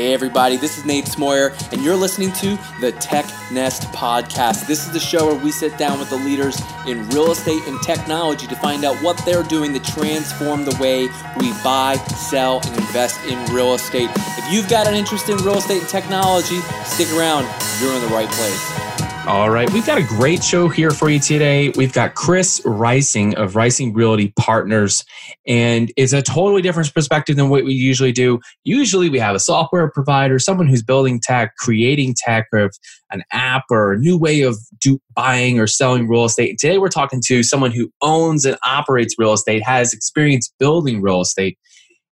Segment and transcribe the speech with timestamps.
[0.00, 4.66] Hey, everybody, this is Nate Smoyer, and you're listening to the Tech Nest Podcast.
[4.66, 7.78] This is the show where we sit down with the leaders in real estate and
[7.82, 11.02] technology to find out what they're doing to transform the way
[11.38, 14.08] we buy, sell, and invest in real estate.
[14.14, 17.46] If you've got an interest in real estate and technology, stick around.
[17.78, 18.79] You're in the right place.
[19.26, 21.68] All right, we've got a great show here for you today.
[21.76, 25.04] We've got Chris Rising of Rising Realty Partners,
[25.46, 28.40] and it's a totally different perspective than what we usually do.
[28.64, 32.70] Usually, we have a software provider, someone who's building tech, creating tech, or
[33.10, 36.48] an app, or a new way of do, buying or selling real estate.
[36.50, 41.02] And today, we're talking to someone who owns and operates real estate, has experience building
[41.02, 41.58] real estate,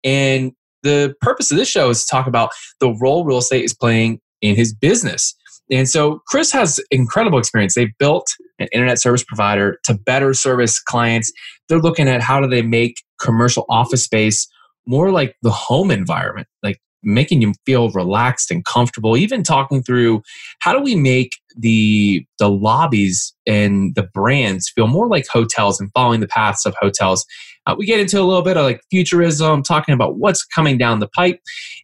[0.06, 3.74] and the purpose of this show is to talk about the role real estate is
[3.74, 5.36] playing in his business.
[5.72, 7.74] And so Chris has incredible experience.
[7.76, 8.28] They've built
[8.60, 11.32] an internet service provider to better service clients.
[11.68, 14.48] They're looking at how do they make commercial office space
[14.86, 20.22] more like the home environment, like making you feel relaxed and comfortable even talking through
[20.60, 25.92] how do we make the the lobbies and the brands feel more like hotels and
[25.94, 27.26] following the paths of hotels
[27.66, 31.00] uh, we get into a little bit of like futurism, talking about what's coming down
[31.00, 31.40] the pipe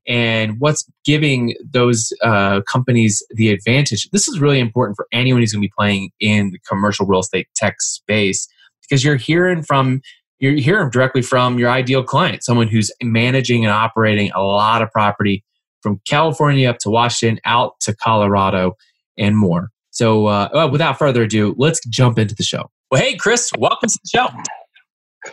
[0.08, 4.10] and what's giving those uh, companies the advantage.
[4.12, 7.20] This is really important for anyone who's going to be playing in the commercial real
[7.22, 8.48] estate tech space
[8.82, 10.02] because you're hearing from
[10.40, 14.90] you're hearing directly from your ideal client, someone who's managing and operating a lot of
[14.92, 15.44] property
[15.82, 18.74] from California up to Washington, out to Colorado,
[19.18, 19.70] and more.
[19.92, 22.72] So, uh, well, without further ado, let's jump into the show.
[22.90, 24.28] Well, hey, Chris, welcome to the show.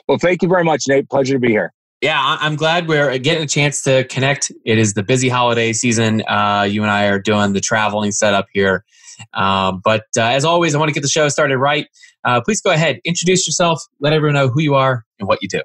[0.09, 1.09] Well, thank you very much, Nate.
[1.09, 1.73] Pleasure to be here.
[2.03, 4.53] Yeah, I'm glad we're getting a chance to connect.
[4.65, 6.23] It is the busy holiday season.
[6.29, 8.85] Uh, you and I are doing the traveling setup here.
[9.33, 11.87] Um, but uh, as always, I want to get the show started right.
[12.25, 15.49] Uh, please go ahead, introduce yourself, let everyone know who you are and what you
[15.49, 15.63] do.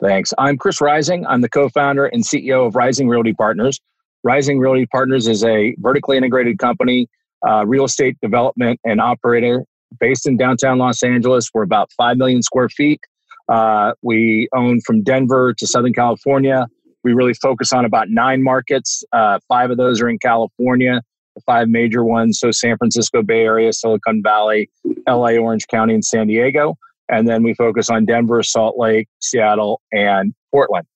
[0.00, 0.32] Thanks.
[0.38, 1.26] I'm Chris Rising.
[1.26, 3.80] I'm the co founder and CEO of Rising Realty Partners.
[4.22, 7.08] Rising Realty Partners is a vertically integrated company,
[7.46, 9.64] uh, real estate development and operator
[10.00, 11.50] based in downtown Los Angeles.
[11.52, 13.00] We're about 5 million square feet.
[13.48, 16.66] Uh, we own from Denver to Southern California.
[17.04, 19.02] We really focus on about nine markets.
[19.12, 21.00] Uh, five of those are in California,
[21.34, 22.38] the five major ones.
[22.38, 24.68] So San Francisco Bay Area, Silicon Valley,
[25.08, 26.76] LA, Orange County, and San Diego.
[27.08, 30.86] And then we focus on Denver, Salt Lake, Seattle, and Portland.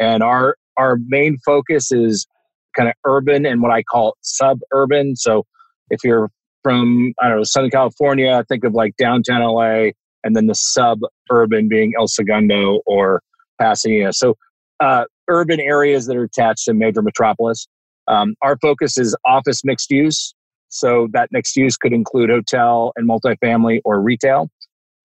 [0.00, 2.26] And our, our main focus is
[2.74, 5.16] kind of urban and what I call suburban.
[5.16, 5.44] So
[5.90, 6.30] if you're
[6.62, 9.90] from, I don't know, Southern California, I think of like downtown LA,
[10.24, 13.22] and then the suburban being El Segundo or
[13.60, 14.12] Pasadena.
[14.12, 14.36] So,
[14.80, 17.66] uh, urban areas that are attached to major metropolis.
[18.06, 20.34] Um, our focus is office mixed use.
[20.68, 24.50] So, that mixed use could include hotel and multifamily or retail.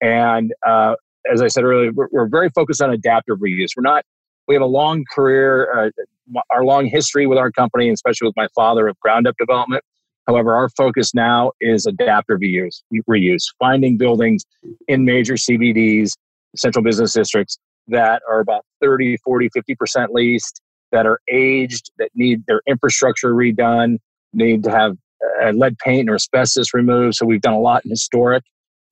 [0.00, 0.96] And uh,
[1.30, 3.68] as I said earlier, we're, we're, very focused on adaptive reuse.
[3.76, 4.04] We're not,
[4.46, 8.48] we have a long career, uh, our long history with our company, especially with my
[8.54, 9.82] father of ground up development.
[10.26, 14.44] However, our focus now is adaptive reuse, reuse, finding buildings
[14.88, 16.12] in major CBDs,
[16.56, 17.58] central business districts,
[17.88, 20.60] that are about 30, 40, 50% leased,
[20.92, 23.98] that are aged, that need their infrastructure redone,
[24.32, 24.96] need to have
[25.42, 27.16] uh, lead paint or asbestos removed.
[27.16, 28.44] So we've done a lot in historic.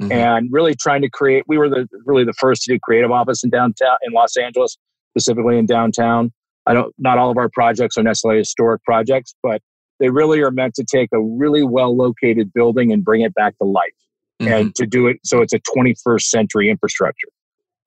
[0.03, 0.13] Mm-hmm.
[0.13, 3.45] And really trying to create, we were the really the first to do creative office
[3.45, 4.77] in downtown in Los Angeles,
[5.11, 6.33] specifically in downtown.
[6.67, 9.63] I don't, not all of our projects are necessarily historic projects, but
[10.03, 13.57] they really are meant to take a really well located building and bring it back
[13.59, 13.93] to life
[14.41, 14.53] mm-hmm.
[14.53, 17.29] and to do it so it's a 21st century infrastructure.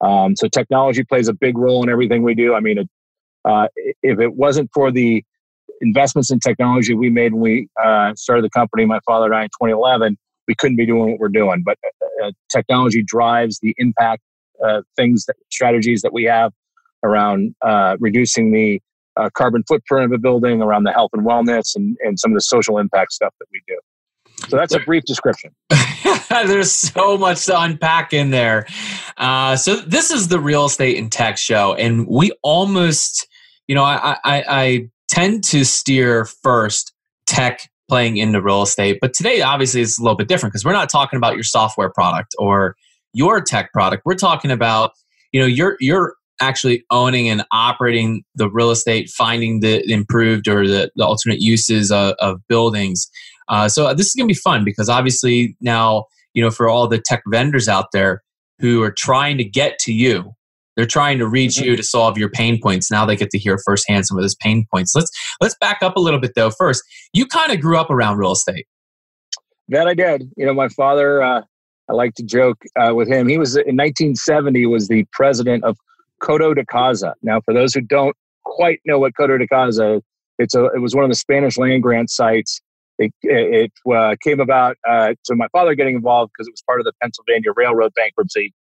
[0.00, 2.54] Um, so technology plays a big role in everything we do.
[2.54, 2.88] I mean, it,
[3.44, 3.68] uh,
[4.02, 5.22] if it wasn't for the
[5.82, 9.42] investments in technology we made when we uh, started the company, my father and I
[9.42, 10.16] in 2011,
[10.48, 11.62] we couldn't be doing what we're doing.
[11.64, 14.22] But uh, uh technology drives the impact
[14.64, 16.52] uh, things, that, strategies that we have
[17.02, 18.80] around uh, reducing the
[19.16, 22.36] uh, carbon footprint of a building, around the health and wellness, and, and some of
[22.36, 23.78] the social impact stuff that we do.
[24.48, 25.54] So that's a brief description.
[26.30, 28.66] There's so much to unpack in there.
[29.16, 33.26] Uh, so this is the real estate and tech show, and we almost,
[33.66, 36.92] you know, I, I, I tend to steer first
[37.26, 40.72] tech playing into real estate, but today obviously it's a little bit different because we're
[40.72, 42.76] not talking about your software product or
[43.12, 44.02] your tech product.
[44.04, 44.92] We're talking about
[45.32, 50.66] you know your your actually owning and operating the real estate, finding the improved or
[50.66, 53.08] the, the alternate uses of, of buildings.
[53.48, 56.04] Uh, so this is going to be fun because obviously now,
[56.34, 58.22] you know, for all the tech vendors out there
[58.58, 60.32] who are trying to get to you,
[60.76, 61.70] they're trying to reach mm-hmm.
[61.70, 62.90] you to solve your pain points.
[62.90, 64.94] Now they get to hear firsthand some of those pain points.
[64.94, 65.10] Let's
[65.40, 66.50] let's back up a little bit though.
[66.50, 66.82] First,
[67.12, 68.66] you kind of grew up around real estate.
[69.68, 70.30] That I did.
[70.36, 71.22] You know, my father.
[71.22, 71.42] Uh,
[71.88, 73.28] I like to joke uh, with him.
[73.28, 75.76] He was in 1970 was the president of
[76.22, 77.14] Coto de Caza.
[77.22, 80.00] Now, for those who don't quite know what Coto de Caza,
[80.38, 82.60] It's a it was one of the Spanish land grant sites.
[82.98, 86.80] It, it, uh, came about uh, to my father getting involved because it was part
[86.80, 88.54] of the Pennsylvania Railroad bankruptcy.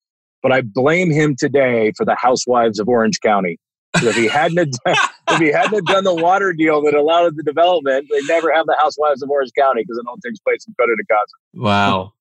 [0.44, 3.58] But I blame him today for the housewives of Orange County.
[3.96, 4.96] If he hadn't done,
[5.30, 8.76] if he hadn't done the water deal that allowed the development, they'd never have the
[8.78, 11.08] housewives of Orange County because it all takes place in Connecticut.
[11.54, 12.14] Wow.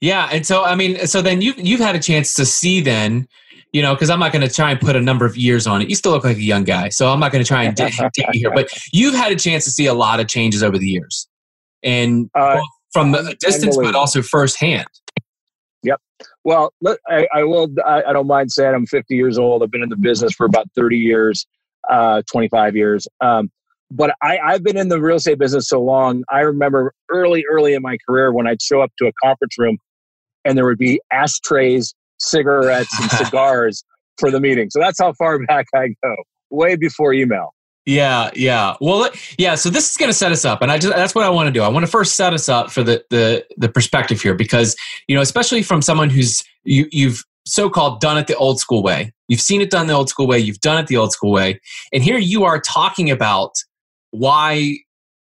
[0.00, 3.26] Yeah, and so I mean, so then you you've had a chance to see then,
[3.72, 5.80] you know, because I'm not going to try and put a number of years on
[5.80, 5.88] it.
[5.88, 7.94] You still look like a young guy, so I'm not going to try and date
[7.98, 8.52] you here.
[8.54, 11.28] But you've had a chance to see a lot of changes over the years,
[11.82, 12.60] and uh,
[12.92, 14.86] from a distance, but also firsthand.
[15.82, 16.00] Yep.
[16.44, 16.72] Well,
[17.08, 17.68] I, I will.
[17.84, 19.62] I, I, don't mind saying I'm 50 years old.
[19.62, 21.46] I've been in the business for about 30 years,
[21.90, 23.08] uh, 25 years.
[23.20, 23.50] Um,
[23.90, 26.24] but I, I've been in the real estate business so long.
[26.30, 29.78] I remember early, early in my career when I'd show up to a conference room
[30.44, 33.84] and there would be ashtrays, cigarettes, and cigars
[34.18, 34.70] for the meeting.
[34.70, 36.14] So that's how far back I go,
[36.50, 37.54] way before email.
[37.84, 38.76] Yeah, yeah.
[38.80, 39.56] Well, yeah.
[39.56, 41.52] So this is going to set us up, and I just—that's what I want to
[41.52, 41.62] do.
[41.62, 44.76] I want to first set us up for the the the perspective here, because
[45.08, 49.12] you know, especially from someone who's you you've so-called done it the old school way.
[49.26, 50.38] You've seen it done the old school way.
[50.38, 51.60] You've done it the old school way,
[51.92, 53.50] and here you are talking about
[54.12, 54.76] why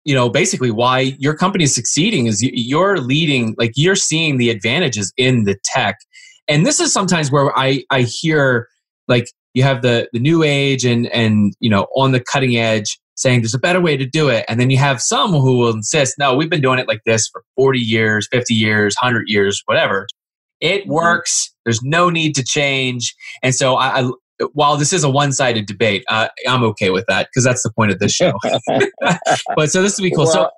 [0.04, 4.50] you know basically why your company is succeeding is you're leading like you're seeing the
[4.50, 5.96] advantages in the tech
[6.50, 8.68] and this is sometimes where i i hear
[9.08, 12.98] like you have the the new age and and you know on the cutting edge
[13.16, 14.46] saying there's a better way to do it.
[14.48, 17.28] And then you have some who will insist no we've been doing it like this
[17.28, 20.06] for 40 years 50 years 100 years whatever.
[20.60, 20.92] It mm-hmm.
[20.92, 21.54] works.
[21.64, 23.14] There's no need to change.
[23.42, 24.10] And so i, I
[24.54, 27.92] while this is a one-sided debate uh, i'm okay with that because that's the point
[27.92, 28.32] of this show.
[29.54, 30.24] But so this would be cool.
[30.24, 30.50] Well, so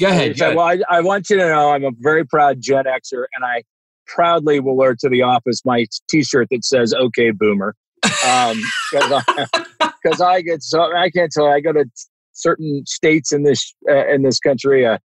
[0.00, 0.56] go ahead, go ahead.
[0.56, 3.62] well I, I want you to know i'm a very proud gen xer and i
[4.06, 8.62] proudly will wear to the office my T-shirt that says "Okay, Boomer," because um,
[10.20, 11.46] I, I, get so I can't tell.
[11.46, 11.84] I go to
[12.32, 14.98] certain states in this uh, in this country, uh,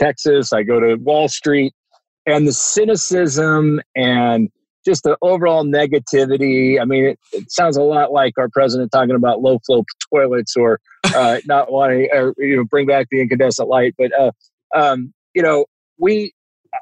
[0.00, 0.52] Texas.
[0.52, 1.72] I go to Wall Street,
[2.26, 4.48] and the cynicism and
[4.84, 6.80] just the overall negativity.
[6.80, 10.56] I mean, it, it sounds a lot like our president talking about low flow toilets
[10.56, 10.80] or
[11.14, 13.94] uh, not wanting or you know bring back the incandescent light.
[13.98, 14.32] But uh,
[14.74, 15.66] um, you know,
[15.98, 16.32] we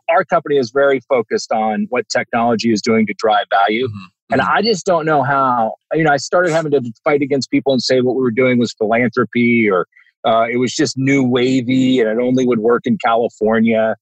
[0.09, 3.87] our company is very focused on what technology is doing to drive value.
[3.87, 4.33] Mm-hmm.
[4.33, 4.57] And mm-hmm.
[4.57, 7.83] I just don't know how, you know, I started having to fight against people and
[7.83, 9.87] say what we were doing was philanthropy or
[10.27, 13.97] uh, it was just new wavy and it only would work in California.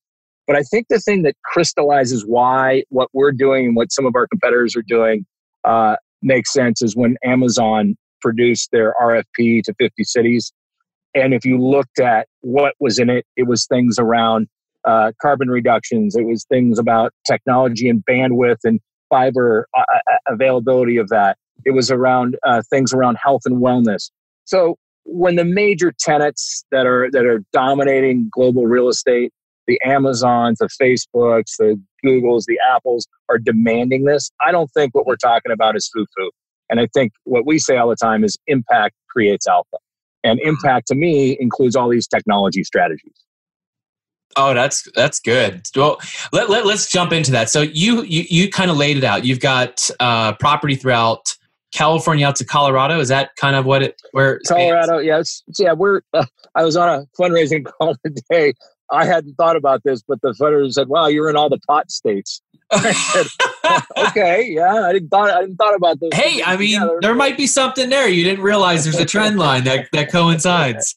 [0.47, 4.15] But I think the thing that crystallizes why what we're doing and what some of
[4.15, 5.27] our competitors are doing
[5.65, 10.53] uh, makes sense is when Amazon produced their RFP to 50 cities.
[11.15, 14.49] And if you looked at what was in it, it was things around
[14.87, 16.17] uh, carbon reductions.
[16.17, 21.37] It was things about technology and bandwidth and fiber uh, uh, uh, availability of that.
[21.65, 24.11] It was around uh, things around health and wellness.
[24.45, 29.33] So when the major tenants that are that are dominating global real estate,
[29.67, 35.07] the Amazons, the Facebooks, the Googles, the Apples are demanding this, I don't think what
[35.07, 36.31] we're talking about is foo-foo.
[36.71, 39.79] And I think what we say all the time is impact creates alpha.
[40.25, 43.26] And impact to me includes all these technology strategies.
[44.37, 45.63] Oh, that's that's good.
[45.75, 45.99] Well,
[46.33, 47.49] let, let us jump into that.
[47.49, 49.25] So you you you kind of laid it out.
[49.25, 51.35] You've got uh, property throughout
[51.73, 53.01] California out to Colorado.
[53.01, 54.99] Is that kind of what it where Colorado?
[54.99, 55.73] Yes, yeah.
[55.73, 56.03] We're.
[56.13, 58.55] Uh, I was on a fundraising call today.
[58.91, 61.91] I hadn't thought about this, but the fundraiser said, "Wow, you're in all the pot
[61.91, 62.43] states."
[62.73, 63.27] I said,
[64.09, 66.99] "Okay, yeah, I didn't thought I didn't thought about this." Hey, I mean, together.
[67.01, 68.09] there might be something there.
[68.09, 70.95] You didn't realize there's a trend line that that coincides.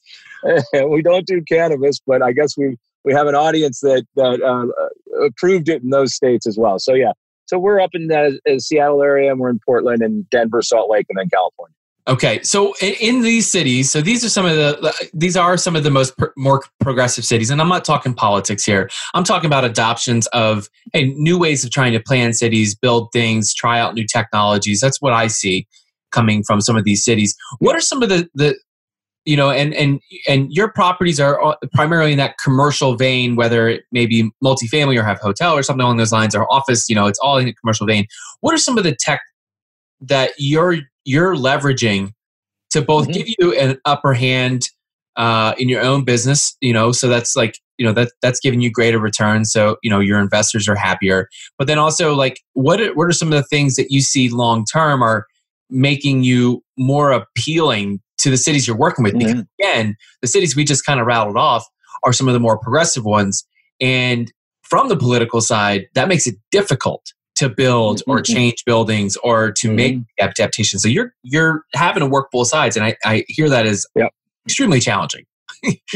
[0.88, 5.24] we don't do cannabis, but I guess we we have an audience that that uh,
[5.24, 6.78] approved it in those states as well.
[6.78, 7.12] So yeah,
[7.46, 10.90] so we're up in the, the Seattle area, and we're in Portland and Denver, Salt
[10.90, 11.74] Lake, and then California.
[12.08, 15.76] Okay, so in, in, these cities, so these are some of the these are some
[15.76, 18.88] of the most more progressive cities, and I'm not talking politics here.
[19.14, 23.52] I'm talking about adoptions of hey, new ways of trying to plan cities, build things,
[23.52, 24.80] try out new technologies.
[24.80, 25.66] That's what I see
[26.10, 27.36] coming from some of these cities.
[27.58, 28.56] What are some of the the
[29.30, 33.84] you know and and and your properties are primarily in that commercial vein whether it
[33.92, 37.06] may be multifamily or have hotel or something along those lines or office you know
[37.06, 38.04] it's all in a commercial vein
[38.40, 39.20] what are some of the tech
[40.00, 42.12] that you're you're leveraging
[42.70, 43.12] to both mm-hmm.
[43.12, 44.62] give you an upper hand
[45.16, 48.60] uh, in your own business you know so that's like you know that that's giving
[48.60, 52.80] you greater returns so you know your investors are happier but then also like what
[52.80, 55.26] are, what are some of the things that you see long term are
[55.68, 59.14] making you more appealing to the cities you're working with.
[59.14, 59.26] Mm-hmm.
[59.26, 61.66] Because again, the cities we just kind of rattled off
[62.04, 63.44] are some of the more progressive ones.
[63.80, 68.10] And from the political side, that makes it difficult to build mm-hmm.
[68.10, 69.76] or change buildings or to mm-hmm.
[69.76, 70.82] make adaptations.
[70.82, 74.12] So you're you're having to work both sides, and I, I hear that as yep.
[74.46, 75.24] extremely challenging.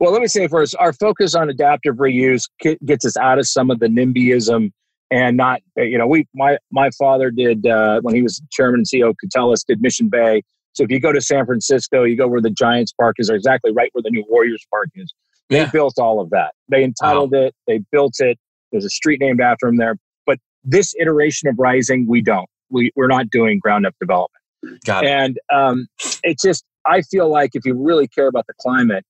[0.00, 2.48] well, let me say first, our focus on adaptive reuse
[2.84, 4.72] gets us out of some of the NIMBYism
[5.10, 8.86] and not, you know, we, my, my father did, uh, when he was chairman and
[8.86, 10.42] CEO of Catellus, did Mission Bay.
[10.72, 13.34] So if you go to San Francisco, you go where the Giants Park is, or
[13.34, 15.12] exactly right where the new Warriors Park is.
[15.48, 15.70] They yeah.
[15.70, 16.52] built all of that.
[16.68, 17.46] They entitled wow.
[17.46, 18.38] it, they built it.
[18.70, 19.96] There's a street named after them there.
[20.26, 22.48] But this iteration of Rising, we don't.
[22.70, 24.40] We, we're not doing ground up development.
[24.86, 25.10] Got it.
[25.10, 25.88] And um,
[26.22, 29.04] it's just, I feel like if you really care about the climate,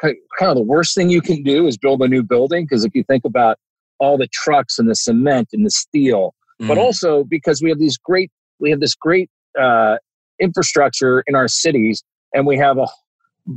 [0.00, 2.66] kind of the worst thing you can do is build a new building.
[2.66, 3.58] Because if you think about
[3.98, 6.68] all the trucks and the cement and the steel, mm.
[6.68, 9.28] but also because we have these great, we have this great
[9.60, 9.96] uh,
[10.40, 12.02] infrastructure in our cities,
[12.34, 12.86] and we have a,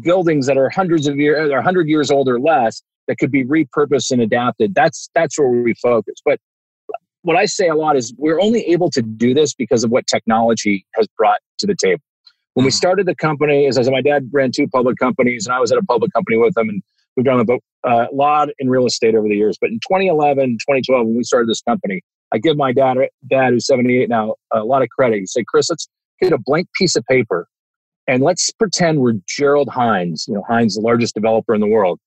[0.02, 3.46] buildings that are hundreds of years, or hundred years old or less, that could be
[3.46, 4.76] repurposed and adapted.
[4.76, 6.16] That's that's where we focus.
[6.26, 6.40] But
[7.22, 10.08] what I say a lot is we're only able to do this because of what
[10.08, 12.02] technology has brought to the table.
[12.54, 12.76] When we hmm.
[12.76, 15.72] started the company, as I said, my dad ran two public companies, and I was
[15.72, 16.82] at a public company with him, and
[17.16, 19.58] we've done a uh, lot in real estate over the years.
[19.60, 22.98] But in 2011, 2012, when we started this company, I give my dad,
[23.30, 25.20] dad who's 78 now, a lot of credit.
[25.20, 25.88] He said, "Chris, let's
[26.22, 27.48] get a blank piece of paper,
[28.08, 30.26] and let's pretend we're Gerald Hines.
[30.28, 32.00] You know, Hines, the largest developer in the world.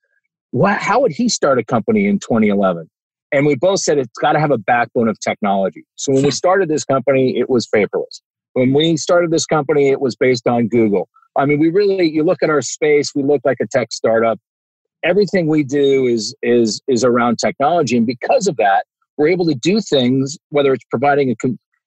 [0.53, 2.89] What, how would he start a company in 2011?"
[3.33, 5.85] And we both said it's got to have a backbone of technology.
[5.97, 8.21] So when we started this company, it was paperless.
[8.55, 11.09] When we started this company, it was based on Google.
[11.37, 14.39] I mean, we really, you look at our space, we look like a tech startup.
[15.05, 17.97] Everything we do is, is, is around technology.
[17.97, 18.85] And because of that,
[19.17, 21.37] we're able to do things, whether it's providing a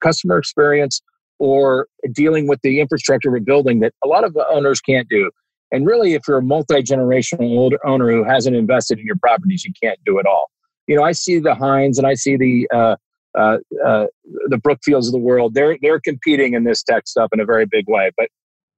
[0.01, 1.01] customer experience
[1.39, 5.29] or dealing with the infrastructure we're building that a lot of owners can't do.
[5.71, 9.73] And really, if you're a multi generational owner who hasn't invested in your properties, you
[9.81, 10.51] can't do it all.
[10.87, 12.95] You know, I see the Hines and I see the uh,
[13.37, 14.05] uh, uh,
[14.47, 15.55] the Brookfields of the world.
[15.55, 18.11] They're they're competing in this tech stuff in a very big way.
[18.15, 18.29] But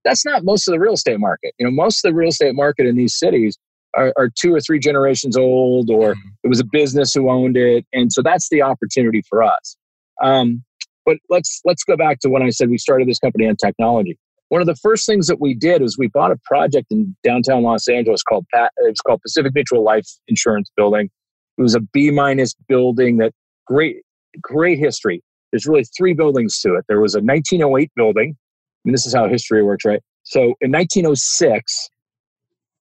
[0.05, 1.53] that's not most of the real estate market.
[1.59, 3.57] You know, most of the real estate market in these cities
[3.95, 6.29] are, are two or three generations old, or mm-hmm.
[6.43, 9.75] it was a business who owned it, and so that's the opportunity for us.
[10.23, 10.63] Um,
[11.05, 14.17] but let's let's go back to when I said we started this company on technology.
[14.49, 17.63] One of the first things that we did was we bought a project in downtown
[17.63, 21.09] Los Angeles called Pat, it was called Pacific Mutual Life Insurance Building.
[21.57, 23.33] It was a B minus building that
[23.65, 23.97] great
[24.41, 25.23] great history.
[25.51, 26.85] There's really three buildings to it.
[26.87, 28.35] There was a 1908 building,
[28.83, 30.01] and this is how history works, right?
[30.23, 31.89] So in 1906,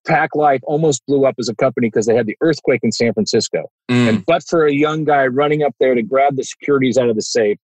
[0.07, 3.13] Pac Life almost blew up as a company because they had the earthquake in San
[3.13, 3.71] Francisco.
[3.91, 4.09] Mm.
[4.09, 7.17] And but for a young guy running up there to grab the securities out of
[7.17, 7.59] the safe,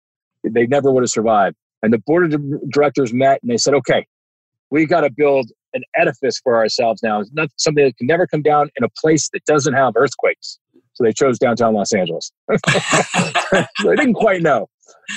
[0.50, 1.56] they never would have survived.
[1.84, 4.06] And the board of directors met and they said, okay,
[4.72, 7.20] we got to build an edifice for ourselves now.
[7.22, 10.60] It's not something that can never come down in a place that doesn't have earthquakes.
[10.94, 12.32] So they chose downtown Los Angeles.
[12.70, 14.68] so they didn't quite know.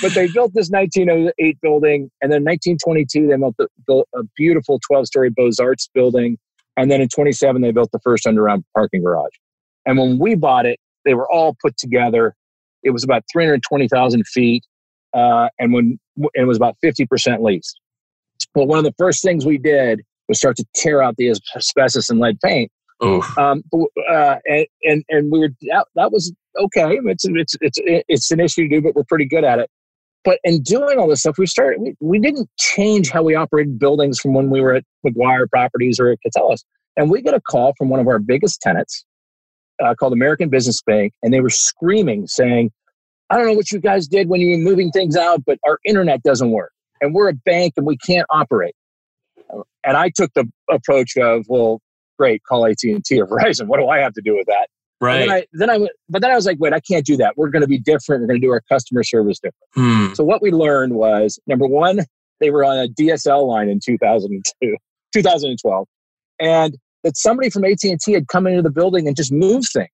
[0.01, 2.11] But they built this 1908 building.
[2.21, 6.37] And then 1922, they built, the, built a beautiful 12 story Beaux Arts building.
[6.77, 9.33] And then in 27, they built the first underground parking garage.
[9.85, 12.35] And when we bought it, they were all put together.
[12.83, 14.63] It was about 320,000 feet.
[15.13, 15.99] Uh, and when
[16.33, 17.79] it was about 50% leased.
[18.55, 22.09] Well, one of the first things we did was start to tear out the asbestos
[22.09, 22.71] and lead paint
[23.37, 23.63] um,
[24.09, 26.99] uh, and, and, and we were that, that was okay.
[27.05, 29.69] It's it's it's it's an issue to do, but we're pretty good at it.
[30.23, 31.81] But in doing all this stuff, we started.
[31.81, 35.99] We, we didn't change how we operated buildings from when we were at Maguire Properties
[35.99, 36.59] or at Catellus.
[36.95, 39.03] And we get a call from one of our biggest tenants,
[39.83, 42.69] uh, called American Business Bank, and they were screaming, saying,
[43.31, 45.79] "I don't know what you guys did when you were moving things out, but our
[45.85, 46.71] internet doesn't work,
[47.01, 48.75] and we're a bank and we can't operate."
[49.83, 51.81] And I took the approach of, "Well,
[52.21, 53.67] great, call AT and T or Verizon.
[53.67, 54.67] What do I have to do with that?
[54.99, 55.19] Right.
[55.19, 57.35] Then I, then I, but then I was like, wait, I can't do that.
[57.35, 58.21] We're going to be different.
[58.21, 59.55] We're going to do our customer service different.
[59.73, 60.13] Hmm.
[60.13, 62.01] So what we learned was number one,
[62.39, 64.77] they were on a DSL line in 2002,
[65.13, 65.87] 2012,
[66.39, 69.69] and that somebody from AT and T had come into the building and just moved
[69.73, 69.89] things,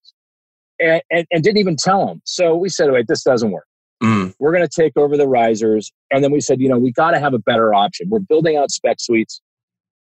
[0.80, 2.22] and, and, and didn't even tell them.
[2.26, 3.68] So we said, wait, this doesn't work.
[4.04, 4.36] Mm.
[4.40, 7.12] We're going to take over the risers, and then we said, you know, we got
[7.12, 8.10] to have a better option.
[8.10, 9.42] We're building out spec suites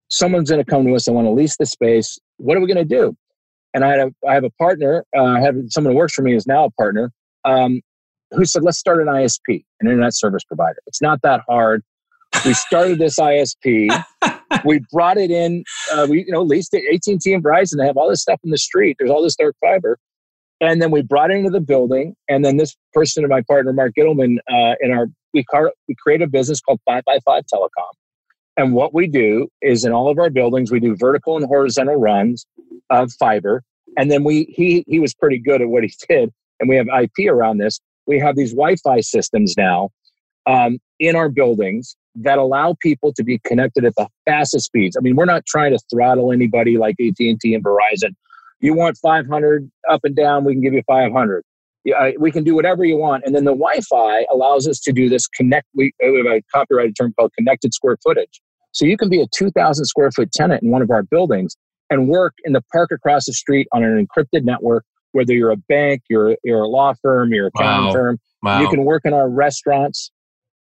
[0.09, 2.19] someone's going to come to us and want to lease the space.
[2.37, 3.15] What are we going to do?
[3.73, 6.21] And I, had a, I have a partner, uh, I have someone who works for
[6.21, 7.11] me is now a partner,
[7.45, 7.81] um,
[8.31, 10.77] who said, let's start an ISP, an internet service provider.
[10.87, 11.83] It's not that hard.
[12.45, 14.03] We started this ISP.
[14.65, 15.63] we brought it in.
[15.91, 17.77] Uh, we, you know, leased it, AT&T and Verizon.
[17.77, 18.97] They have all this stuff in the street.
[18.99, 19.97] There's all this dark fiber.
[20.59, 22.15] And then we brought it into the building.
[22.27, 25.95] And then this person and my partner, Mark Gittleman, uh, in our, we, car, we
[26.01, 27.91] created a business called 5x5 Telecom
[28.57, 31.95] and what we do is in all of our buildings, we do vertical and horizontal
[31.95, 32.45] runs
[32.89, 33.63] of fiber.
[33.97, 36.87] And then we he he was pretty good at what he did, and we have
[36.87, 37.79] IP around this.
[38.07, 39.89] We have these Wi-Fi systems now
[40.47, 44.97] um, in our buildings that allow people to be connected at the fastest speeds.
[44.97, 48.15] I mean, we're not trying to throttle anybody like AT&T and Verizon.
[48.59, 51.43] You want 500 up and down, we can give you 500.
[51.85, 53.23] Yeah, we can do whatever you want.
[53.25, 55.67] And then the Wi-Fi allows us to do this connect.
[55.73, 58.41] We, we have a copyrighted term called connected square footage.
[58.73, 61.55] So you can be a 2,000 square foot tenant in one of our buildings
[61.89, 64.83] and work in the park across the street on an encrypted network.
[65.13, 67.93] Whether you're a bank, you're you're a law firm, you're a accounting wow.
[67.93, 68.61] firm, wow.
[68.61, 70.11] you can work in our restaurants.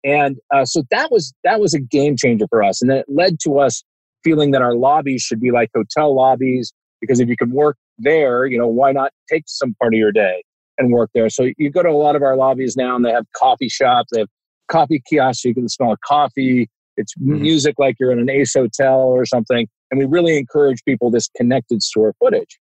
[0.03, 3.07] And uh, so that was that was a game changer for us, and then it
[3.09, 3.83] led to us
[4.23, 6.71] feeling that our lobbies should be like hotel lobbies
[7.01, 10.11] because if you can work there, you know, why not take some part of your
[10.11, 10.43] day
[10.77, 11.29] and work there?
[11.29, 14.09] So you go to a lot of our lobbies now, and they have coffee shops,
[14.11, 14.29] they have
[14.69, 16.69] coffee kiosks, so you can smell coffee.
[16.97, 17.41] It's mm-hmm.
[17.41, 21.29] music like you're in an Ace Hotel or something, and we really encourage people this
[21.35, 22.57] connected square footage.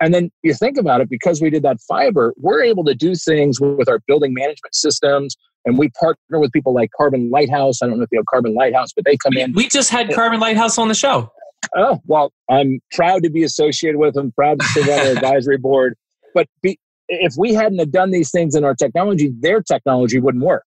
[0.00, 3.14] And then you think about it, because we did that fiber, we're able to do
[3.14, 7.80] things with our building management systems, and we partner with people like Carbon Lighthouse.
[7.82, 9.52] I don't know if you have Carbon Lighthouse, but they come in.
[9.52, 11.30] We just had Carbon Lighthouse on the show.
[11.76, 15.58] Oh, well, I'm proud to be associated with them, proud to sit on their advisory
[15.58, 15.94] board.
[16.34, 16.78] But be,
[17.08, 20.64] if we hadn't have done these things in our technology, their technology wouldn't work.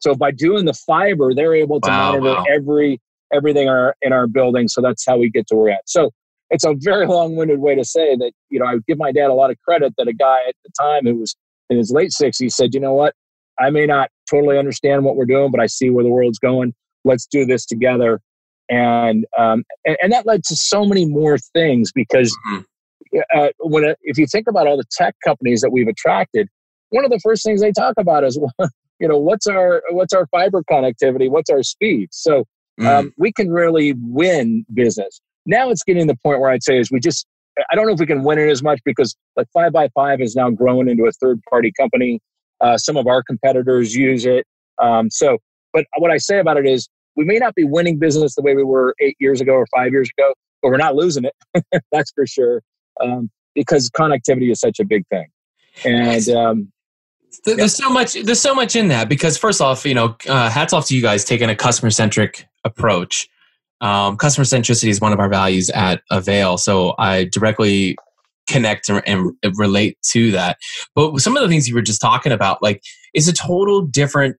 [0.00, 2.44] So by doing the fiber, they're able to wow, monitor wow.
[2.50, 3.00] every
[3.32, 4.68] everything in our, in our building.
[4.68, 5.82] So that's how we get to where we're at.
[5.86, 6.10] So
[6.50, 9.34] it's a very long-winded way to say that you know I give my dad a
[9.34, 11.34] lot of credit that a guy at the time who was
[11.70, 13.14] in his late 60s said, you know what,
[13.58, 16.74] I may not totally understand what we're doing, but I see where the world's going.
[17.04, 18.20] Let's do this together.
[18.72, 23.18] And um, and, and, that led to so many more things because mm-hmm.
[23.36, 26.48] uh, when it, if you think about all the tech companies that we've attracted,
[26.88, 28.40] one of the first things they talk about is
[28.98, 32.08] you know what's our what's our fiber connectivity, what's our speed.
[32.12, 32.46] So
[32.80, 33.12] um, mm.
[33.18, 35.20] we can really win business.
[35.44, 37.26] Now it's getting to the point where I'd say is we just
[37.70, 40.20] I don't know if we can win it as much because like five by five
[40.20, 42.20] has now grown into a third party company.
[42.62, 44.46] Uh, some of our competitors use it.
[44.80, 45.36] Um, so,
[45.74, 48.54] but what I say about it is we may not be winning business the way
[48.54, 51.82] we were eight years ago or five years ago, but we're not losing it.
[51.92, 52.62] That's for sure.
[53.00, 55.26] Um, because connectivity is such a big thing.
[55.84, 56.72] And um,
[57.44, 57.66] there's yeah.
[57.66, 58.14] so much.
[58.14, 61.02] There's so much in that because first off, you know, uh, hats off to you
[61.02, 63.28] guys taking a customer centric approach.
[63.80, 67.96] Um, customer centricity is one of our values at Avail, so I directly
[68.48, 70.58] connect and, and, relate to that.
[70.94, 74.36] But some of the things you were just talking about, like, is a total different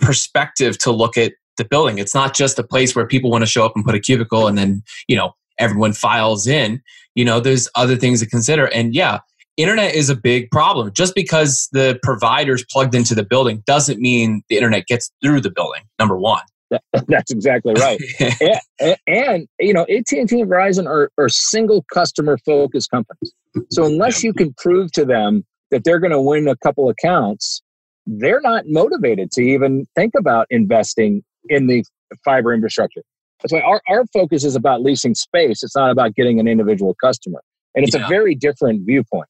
[0.00, 1.98] perspective to look at the building.
[1.98, 4.46] It's not just a place where people want to show up and put a cubicle
[4.46, 6.80] and then, you know, everyone files in.
[7.14, 8.66] You know, there's other things to consider.
[8.66, 9.18] And yeah,
[9.56, 10.90] internet is a big problem.
[10.94, 15.50] Just because the provider's plugged into the building doesn't mean the internet gets through the
[15.50, 16.42] building, number one.
[17.08, 17.98] That's exactly right.
[18.80, 23.32] and, and, you know, AT&T and Verizon are, are single customer focused companies.
[23.70, 27.62] So unless you can prove to them that they're going to win a couple accounts,
[28.06, 31.84] they're not motivated to even think about investing in the
[32.24, 33.02] fiber infrastructure.
[33.42, 35.62] That's why our, our focus is about leasing space.
[35.62, 37.40] It's not about getting an individual customer.
[37.74, 38.04] And it's yeah.
[38.04, 39.28] a very different viewpoint.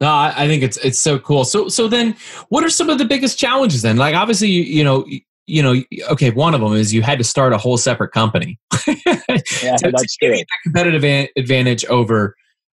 [0.00, 1.44] No, I, I think it's it's so cool.
[1.44, 2.16] So so then,
[2.48, 3.96] what are some of the biggest challenges then?
[3.96, 5.06] Like obviously, you, you know,
[5.46, 8.58] you know, okay, one of them is you had to start a whole separate company
[8.86, 12.34] yeah, to, that's to that competitive advantage over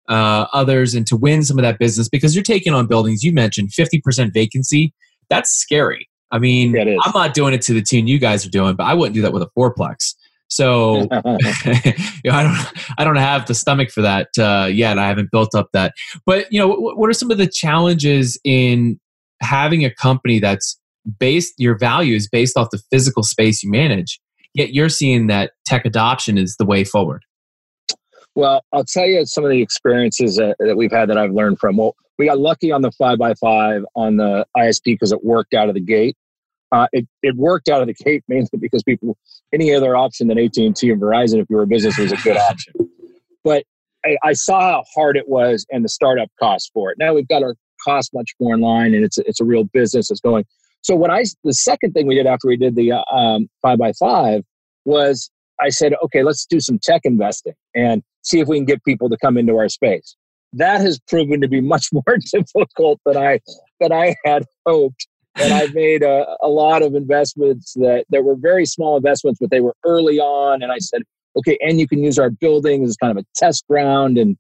[0.08, 3.22] uh, others and to win some of that business because you're taking on buildings.
[3.22, 4.92] You mentioned 50% vacancy.
[5.28, 6.07] That's scary.
[6.30, 8.84] I mean, yeah, I'm not doing it to the tune you guys are doing, but
[8.84, 10.14] I wouldn't do that with a fourplex.
[10.48, 11.00] So
[12.24, 14.98] you know, I don't I don't have the stomach for that uh, yet.
[14.98, 15.94] I haven't built up that.
[16.26, 18.98] But you know, what, what are some of the challenges in
[19.40, 20.78] having a company that's
[21.18, 24.20] based your value is based off the physical space you manage?
[24.54, 27.22] Yet you're seeing that tech adoption is the way forward.
[28.34, 31.58] Well, I'll tell you some of the experiences that, that we've had that I've learned
[31.58, 31.76] from.
[31.76, 35.54] Well, we got lucky on the five by five on the ISP because it worked
[35.54, 36.16] out of the gate.
[36.70, 39.16] Uh, it, it worked out of the gate mainly because people
[39.54, 42.12] any other option than AT and T and Verizon, if you were a business, was
[42.12, 42.74] a good option.
[43.44, 43.64] But
[44.04, 46.98] I, I, saw how hard it was and the startup cost for it.
[46.98, 49.64] Now we've got our cost much more in line, and it's a, it's a real
[49.64, 50.44] business that's going.
[50.83, 53.78] So what I the second thing we did after we did the uh, um, five
[53.78, 54.42] by five
[54.85, 58.85] was I said, okay, let's do some tech investing and see if we can get
[58.85, 60.16] people to come into our space.
[60.54, 63.40] That has proven to be much more difficult than I
[63.80, 65.06] than I had hoped.
[65.37, 69.50] And I've made a, a lot of investments that, that were very small investments, but
[69.50, 70.64] they were early on.
[70.64, 71.02] And I said,
[71.37, 74.18] okay, and you can use our building as kind of a test ground.
[74.18, 74.37] And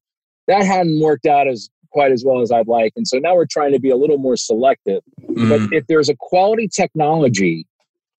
[0.48, 2.92] that hadn't worked out as quite as well as I'd like.
[2.96, 5.02] And so now we're trying to be a little more selective.
[5.22, 5.48] Mm.
[5.48, 7.66] But if there's a quality technology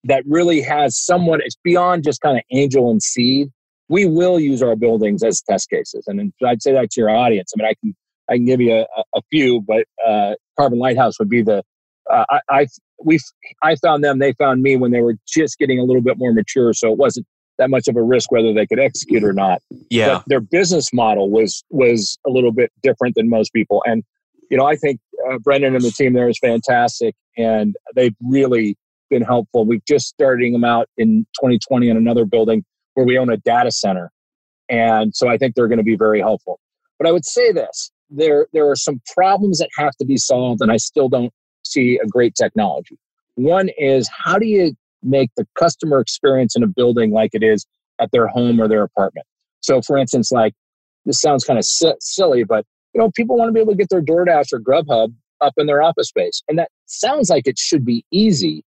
[0.05, 3.51] that really has somewhat, it's beyond just kind of angel and seed,
[3.89, 6.05] we will use our buildings as test cases.
[6.07, 7.51] And I'd say that to your audience.
[7.53, 7.95] I mean, I can
[8.29, 11.63] I can give you a, a few, but uh, Carbon Lighthouse would be the
[12.09, 12.67] uh, I, I
[13.03, 13.19] we
[13.63, 16.33] I found them, they found me when they were just getting a little bit more
[16.33, 17.25] mature, so it wasn't
[17.57, 19.61] that much of a risk whether they could execute or not.
[19.89, 24.03] Yeah, but their business model was was a little bit different than most people, and
[24.49, 24.99] you know I think
[25.29, 28.75] uh, Brenden and the team there is fantastic, and they've really
[29.09, 29.65] been helpful.
[29.65, 32.63] We've just starting them out in 2020 in another building
[32.99, 34.11] where we own a data center,
[34.67, 36.59] and so I think they're going to be very helpful.
[36.97, 40.61] But I would say this: there there are some problems that have to be solved,
[40.61, 41.31] and I still don't
[41.63, 42.97] see a great technology.
[43.35, 47.65] One is how do you make the customer experience in a building like it is
[48.01, 49.25] at their home or their apartment?
[49.61, 50.53] So, for instance, like
[51.05, 53.77] this sounds kind of si- silly, but you know, people want to be able to
[53.77, 57.57] get their DoorDash or Grubhub up in their office space, and that sounds like it
[57.57, 58.65] should be easy,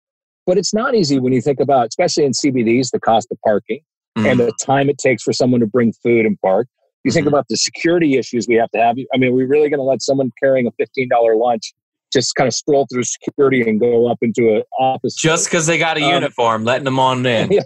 [0.46, 3.82] but it's not easy when you think about, especially in CBDs, the cost of parking
[4.16, 4.26] mm-hmm.
[4.26, 6.68] and the time it takes for someone to bring food and park.
[7.04, 7.34] You think mm-hmm.
[7.34, 8.96] about the security issues we have to have.
[9.14, 11.72] I mean, are we're really going to let someone carrying a $15 lunch
[12.12, 15.14] just kind of stroll through security and go up into an office.
[15.14, 17.58] Just because they got a um, uniform, letting them on in.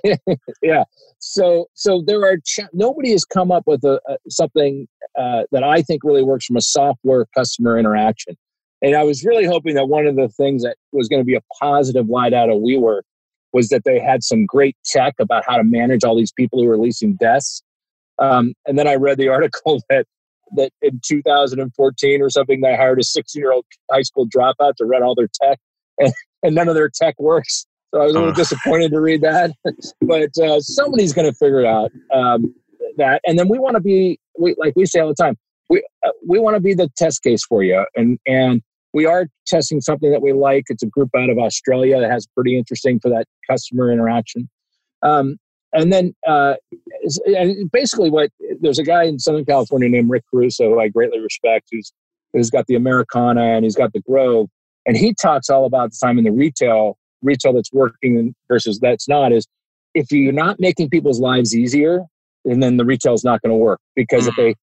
[0.63, 0.85] yeah.
[1.19, 4.87] So, so there are ch- nobody has come up with a, a something
[5.19, 8.37] uh, that I think really works from a software customer interaction.
[8.83, 11.35] And I was really hoping that one of the things that was going to be
[11.35, 13.03] a positive light out of WeWork
[13.53, 16.69] was that they had some great tech about how to manage all these people who
[16.69, 17.63] are leasing desks.
[18.19, 20.07] Um, and then I read the article that
[20.57, 24.85] that in 2014 or something they hired a 16 year old high school dropout to
[24.85, 25.59] run all their tech
[25.99, 28.35] and, and none of their tech works so i was a little uh.
[28.35, 29.53] disappointed to read that
[30.01, 32.53] but uh, somebody's going to figure it out um,
[32.97, 35.37] that and then we want to be we, like we say all the time
[35.69, 39.27] we uh, we want to be the test case for you and and we are
[39.47, 40.65] testing something that we like.
[40.69, 44.49] It's a group out of australia that has pretty interesting for that customer interaction.
[45.03, 45.37] Um,
[45.73, 46.55] and then uh,
[47.27, 51.21] and basically what there's a guy in Southern California named Rick Caruso who I greatly
[51.21, 51.93] respect who's
[52.33, 54.49] who's got the Americana and he's got the Grove
[54.87, 59.09] and he talks all about the time in the retail retail that's working versus that's
[59.09, 59.47] not is
[59.95, 62.03] if you're not making people's lives easier
[62.45, 64.55] and then the retail is not going to work because if they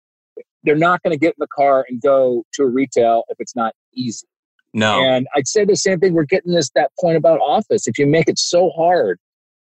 [0.67, 3.56] they're not going to get in the car and go to a retail if it's
[3.56, 4.27] not easy
[4.73, 7.97] no and i'd say the same thing we're getting this that point about office if
[7.97, 9.17] you make it so hard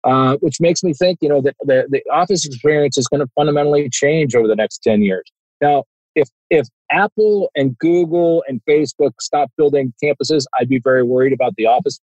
[0.03, 3.27] uh, which makes me think, you know, that the, the office experience is going to
[3.35, 5.23] fundamentally change over the next 10 years.
[5.61, 5.83] Now,
[6.15, 11.53] if, if Apple and Google and Facebook stop building campuses, I'd be very worried about
[11.57, 11.99] the office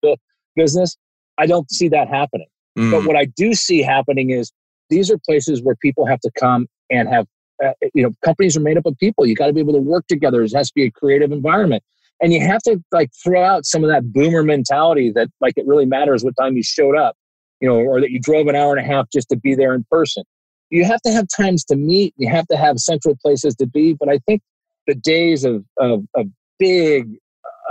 [0.57, 0.97] business.
[1.39, 2.49] I don't see that happening.
[2.79, 2.91] Mm.
[2.91, 4.53] But what I do see happening is
[4.91, 7.27] these are places where people have to come and have,
[7.63, 9.27] uh, you know, companies are made up of people.
[9.27, 10.43] You got to be able to work together.
[10.43, 11.83] It has to be a creative environment.
[12.23, 15.67] And you have to like throw out some of that boomer mentality that like it
[15.67, 17.17] really matters what time you showed up
[17.65, 19.75] you know, or that you drove an hour and a half just to be there
[19.75, 20.23] in person.
[20.69, 22.13] You have to have times to meet.
[22.19, 23.95] You have to have central places to be.
[23.95, 24.43] But I think
[24.87, 26.27] the days of of, of
[26.59, 27.17] big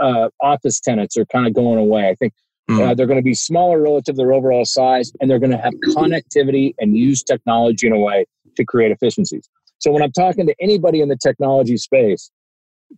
[0.01, 2.09] uh, office tenants are kind of going away.
[2.09, 2.33] I think
[2.69, 2.79] mm.
[2.79, 5.57] uh, they're going to be smaller relative to their overall size, and they're going to
[5.57, 9.47] have connectivity and use technology in a way to create efficiencies.
[9.83, 12.31] So when I'm talking to anybody in the technology space,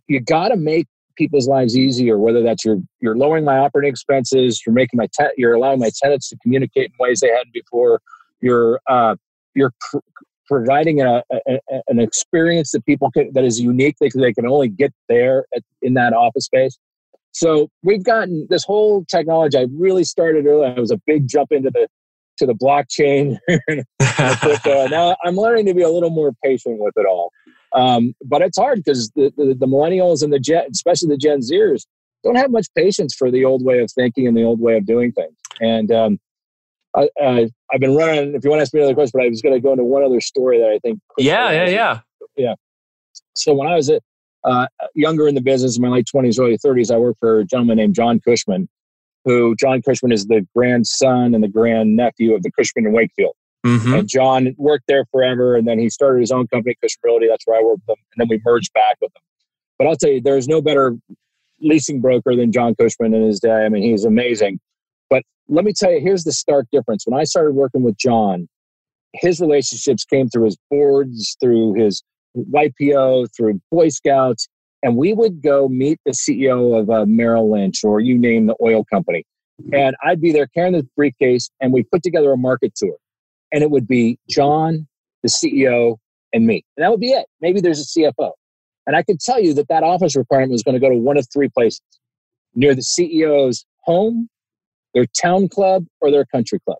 [0.06, 4.62] you got to make people's lives easier, whether that's you're you're lowering my operating expenses,
[4.64, 8.00] you're making my te- you're allowing my tenants to communicate in ways they hadn't before,
[8.40, 9.16] you're uh,
[9.54, 9.98] you're pr-
[10.46, 14.68] providing a, a, an experience that people can, that is unique because they can only
[14.68, 16.78] get there at, in that office space.
[17.32, 19.58] So we've gotten this whole technology.
[19.58, 20.66] I really started early.
[20.66, 21.88] I was a big jump into the
[22.38, 23.38] to the blockchain.
[24.90, 27.30] now I'm learning to be a little more patient with it all.
[27.72, 31.40] Um, but it's hard because the, the, the, millennials and the Gen, especially the Gen
[31.40, 31.84] Zers,
[32.24, 34.86] don't have much patience for the old way of thinking and the old way of
[34.86, 35.36] doing things.
[35.60, 36.18] And um,
[36.96, 38.34] I, have been running.
[38.34, 39.84] If you want to ask me another question, but I was going to go into
[39.84, 41.00] one other story that I think.
[41.18, 42.00] Yeah, yeah, yeah,
[42.36, 42.54] yeah.
[43.34, 44.02] So when I was at,
[44.44, 47.44] uh, younger in the business, in my late twenties, early thirties, I worked for a
[47.44, 48.68] gentleman named John Cushman,
[49.26, 53.34] who John Cushman is the grandson and the grandnephew of the Cushman and Wakefield.
[53.66, 53.94] Mm-hmm.
[53.94, 57.26] And John worked there forever, and then he started his own company, Cushman Realty.
[57.28, 59.22] That's where I worked with him, and then we merged back with them.
[59.78, 60.96] But I'll tell you, there's no better
[61.60, 63.50] leasing broker than John Cushman in his day.
[63.64, 64.60] I mean, he's amazing.
[65.10, 67.04] But let me tell you, here's the stark difference.
[67.04, 68.48] When I started working with John,
[69.12, 72.04] his relationships came through his boards, through his
[72.36, 74.46] YPO, through Boy Scouts,
[74.82, 78.56] and we would go meet the CEO of uh, Merrill Lynch or you name the
[78.62, 79.24] oil company.
[79.72, 82.96] And I'd be there carrying the briefcase, and we put together a market tour
[83.52, 84.86] and it would be John,
[85.22, 85.96] the CEO,
[86.32, 86.64] and me.
[86.76, 87.26] And that would be it.
[87.40, 88.32] Maybe there's a CFO.
[88.86, 91.16] And I could tell you that that office requirement was going to go to one
[91.16, 91.80] of three places
[92.54, 94.28] near the CEO's home,
[94.94, 96.78] their town club, or their country club.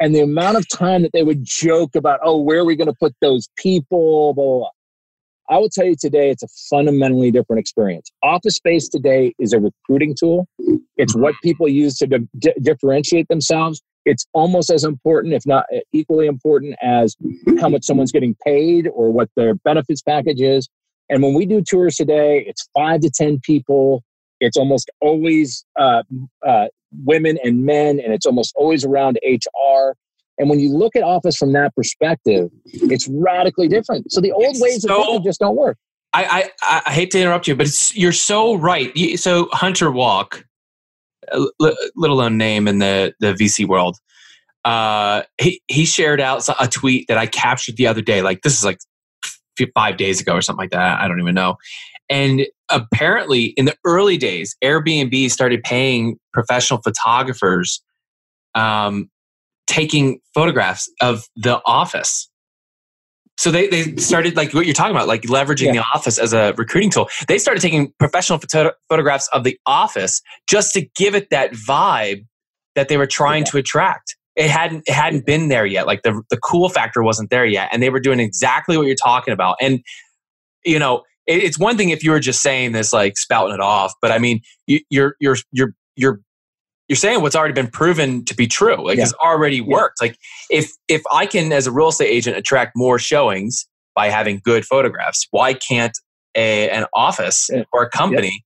[0.00, 2.88] And the amount of time that they would joke about, oh, where are we going
[2.88, 4.70] to put those people, blah, blah, blah.
[5.50, 8.10] I will tell you today, it's a fundamentally different experience.
[8.22, 10.48] Office space today is a recruiting tool.
[10.96, 11.22] It's mm-hmm.
[11.22, 13.82] what people use to di- differentiate themselves.
[14.06, 17.16] It's almost as important, if not equally important, as
[17.60, 20.68] how much someone's getting paid or what their benefits package is.
[21.10, 24.02] And when we do tours today, it's five to 10 people.
[24.40, 26.02] It's almost always uh,
[26.46, 26.66] uh,
[27.04, 29.94] women and men, and it's almost always around HR.
[30.38, 34.10] And when you look at office from that perspective, it's radically different.
[34.10, 35.78] So the old it's ways so, of thinking just don't work.
[36.12, 38.96] I, I, I hate to interrupt you, but you're so right.
[39.18, 40.44] So Hunter Walk,
[41.96, 43.96] little known name in the, the VC world,
[44.64, 48.22] uh, he, he shared out a tweet that I captured the other day.
[48.22, 48.78] Like this is like
[49.74, 51.00] five days ago or something like that.
[51.00, 51.56] I don't even know.
[52.08, 57.82] And apparently, in the early days, Airbnb started paying professional photographers
[58.54, 59.10] um,
[59.66, 62.28] taking photographs of the office.
[63.36, 65.72] So they, they started like what you're talking about, like leveraging yeah.
[65.72, 67.08] the office as a recruiting tool.
[67.26, 72.26] They started taking professional photo- photographs of the office just to give it that vibe
[72.76, 73.50] that they were trying yeah.
[73.50, 74.16] to attract.
[74.36, 75.86] It hadn't it hadn't been there yet.
[75.86, 78.96] Like the the cool factor wasn't there yet, and they were doing exactly what you're
[78.96, 79.56] talking about.
[79.60, 79.80] And
[80.64, 83.60] you know, it, it's one thing if you were just saying this, like spouting it
[83.60, 86.20] off, but I mean, you, you're you're you're you're
[86.88, 89.04] you're saying what's already been proven to be true like yeah.
[89.04, 90.08] it's already worked yeah.
[90.08, 90.18] like
[90.50, 94.64] if if i can as a real estate agent attract more showings by having good
[94.64, 95.98] photographs why can't
[96.36, 97.62] a, an office yeah.
[97.72, 98.44] or a company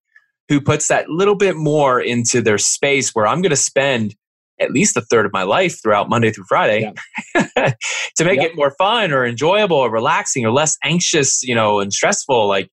[0.49, 4.15] who puts that little bit more into their space where i'm going to spend
[4.61, 6.93] at least a third of my life throughout monday through friday
[7.35, 11.93] to make it more fun or enjoyable or relaxing or less anxious you know and
[11.93, 12.69] stressful like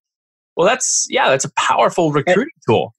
[0.56, 2.95] well that's yeah that's a powerful recruiting and, tool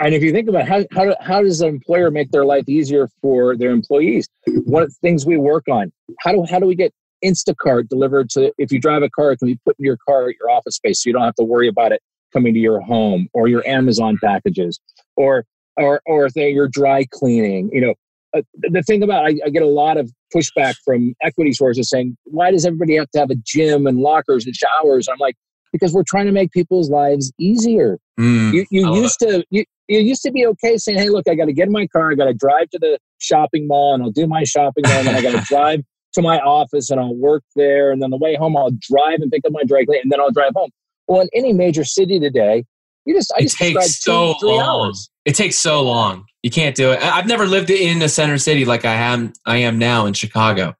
[0.00, 3.08] and if you think about how, how, how does an employer make their life easier
[3.20, 4.28] for their employees?
[4.64, 5.92] One of the things we work on?
[6.20, 6.92] How do, how do we get
[7.24, 10.30] instacart delivered to if you drive a car it can be put in your car
[10.30, 12.00] at your office space so you don't have to worry about it
[12.32, 14.80] coming to your home or your amazon packages
[15.16, 15.44] or
[15.76, 17.94] or or if they're your dry cleaning you know?
[18.34, 22.16] Uh, the thing about I, I get a lot of pushback from equity sources saying
[22.24, 25.06] why does everybody have to have a gym and lockers and showers?
[25.06, 25.34] I'm like
[25.72, 27.98] because we're trying to make people's lives easier.
[28.18, 31.34] Mm, you you used to you, you used to be okay saying, "Hey, look, I
[31.34, 34.02] got to get in my car, I got to drive to the shopping mall, and
[34.02, 35.82] I'll do my shopping there, and then I got to drive
[36.14, 39.30] to my office, and I'll work there, and then the way home, I'll drive and
[39.30, 40.70] pick up my dry cleaning, and then I'll drive home."
[41.08, 42.64] Well, in any major city today,
[43.04, 44.60] you just I it just takes so two, long.
[44.60, 45.10] Hours.
[45.24, 46.24] It takes so long.
[46.42, 47.02] You can't do it.
[47.02, 49.32] I've never lived in a center city like I am.
[49.44, 50.76] I am now in Chicago,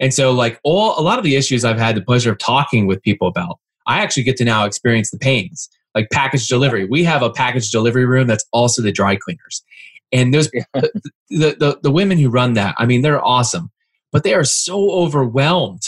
[0.00, 2.88] and so like all a lot of the issues I've had the pleasure of talking
[2.88, 6.84] with people about I actually get to now experience the pains like package delivery.
[6.84, 9.64] We have a package delivery room that's also the dry cleaners.
[10.12, 10.92] And those the,
[11.28, 13.72] the, the, the women who run that, I mean, they're awesome,
[14.12, 15.82] but they are so overwhelmed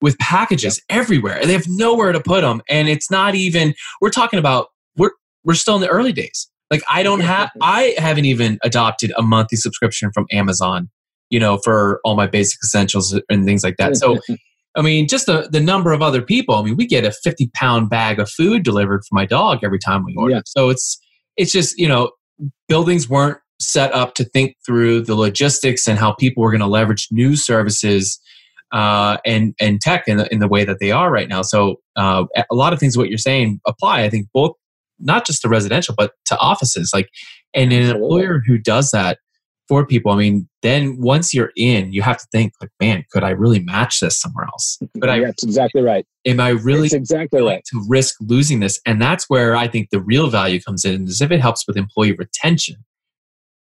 [0.00, 0.98] with packages yep.
[0.98, 1.46] everywhere.
[1.46, 2.60] They have nowhere to put them.
[2.68, 5.12] And it's not even, we're talking about, we're,
[5.44, 6.50] we're still in the early days.
[6.72, 10.90] Like I don't have, I haven't even adopted a monthly subscription from Amazon,
[11.30, 13.96] you know, for all my basic essentials and things like that.
[13.96, 14.18] So
[14.74, 16.54] I mean, just the, the number of other people.
[16.54, 19.78] I mean, we get a 50 pound bag of food delivered for my dog every
[19.78, 20.36] time we order.
[20.36, 20.42] Yeah.
[20.46, 20.98] So it's,
[21.36, 22.12] it's just, you know,
[22.68, 26.66] buildings weren't set up to think through the logistics and how people were going to
[26.66, 28.18] leverage new services
[28.72, 31.42] uh, and, and tech in the, in the way that they are right now.
[31.42, 34.52] So uh, a lot of things, what you're saying apply, I think both,
[34.98, 36.90] not just to residential, but to offices.
[36.94, 37.08] Like,
[37.54, 39.18] and an employer who does that
[39.68, 40.12] for people.
[40.12, 43.60] I mean, then once you're in, you have to think like, man, could I really
[43.60, 44.78] match this somewhere else?
[44.94, 46.06] But I, that's exactly right.
[46.26, 48.80] Am I really that's exactly right to risk losing this?
[48.86, 51.06] And that's where I think the real value comes in.
[51.06, 52.76] Is if it helps with employee retention,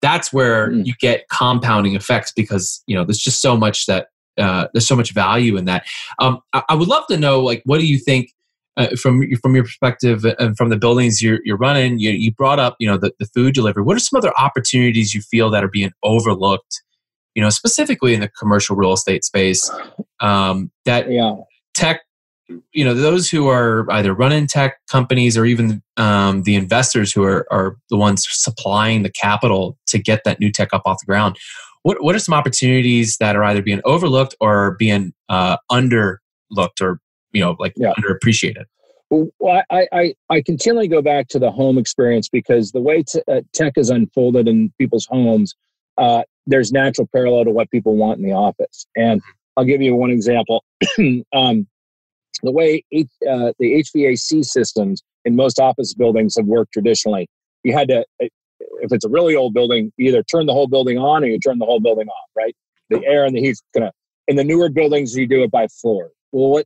[0.02, 0.86] that's where mm.
[0.86, 4.08] you get compounding effects because you know there's just so much that
[4.40, 5.86] uh, there's so much value in that.
[6.20, 8.32] Um, I, I would love to know, like, what do you think
[8.80, 12.60] uh, from from your perspective and from the buildings you're, you're running, you, you brought
[12.60, 13.84] up you know the, the food delivery.
[13.84, 16.82] What are some other opportunities you feel that are being overlooked?
[17.36, 19.70] You know, specifically in the commercial real estate space,
[20.22, 21.36] um, that yeah.
[21.74, 22.02] tech.
[22.72, 27.24] You know, those who are either running tech companies or even um, the investors who
[27.24, 31.06] are, are the ones supplying the capital to get that new tech up off the
[31.06, 31.36] ground.
[31.84, 37.02] What what are some opportunities that are either being overlooked or being uh, underlooked or
[37.32, 37.94] you know like yeah.
[37.98, 38.66] underappreciated.
[39.10, 43.22] Well I, I i continually go back to the home experience because the way t-
[43.28, 45.56] uh, tech is unfolded in people's homes
[45.98, 48.86] uh, there's natural parallel to what people want in the office.
[48.96, 49.22] And
[49.58, 50.64] i'll give you one example.
[51.34, 51.68] Um,
[52.44, 57.28] the way H, uh, the hvac systems in most office buildings have worked traditionally
[57.64, 58.28] you had to uh,
[58.82, 61.40] if it's a really old building you either turn the whole building on or you
[61.40, 62.56] turn the whole building off right?
[62.90, 63.92] The air and the heat's gonna
[64.28, 66.12] in the newer buildings you do it by floor.
[66.32, 66.66] Well what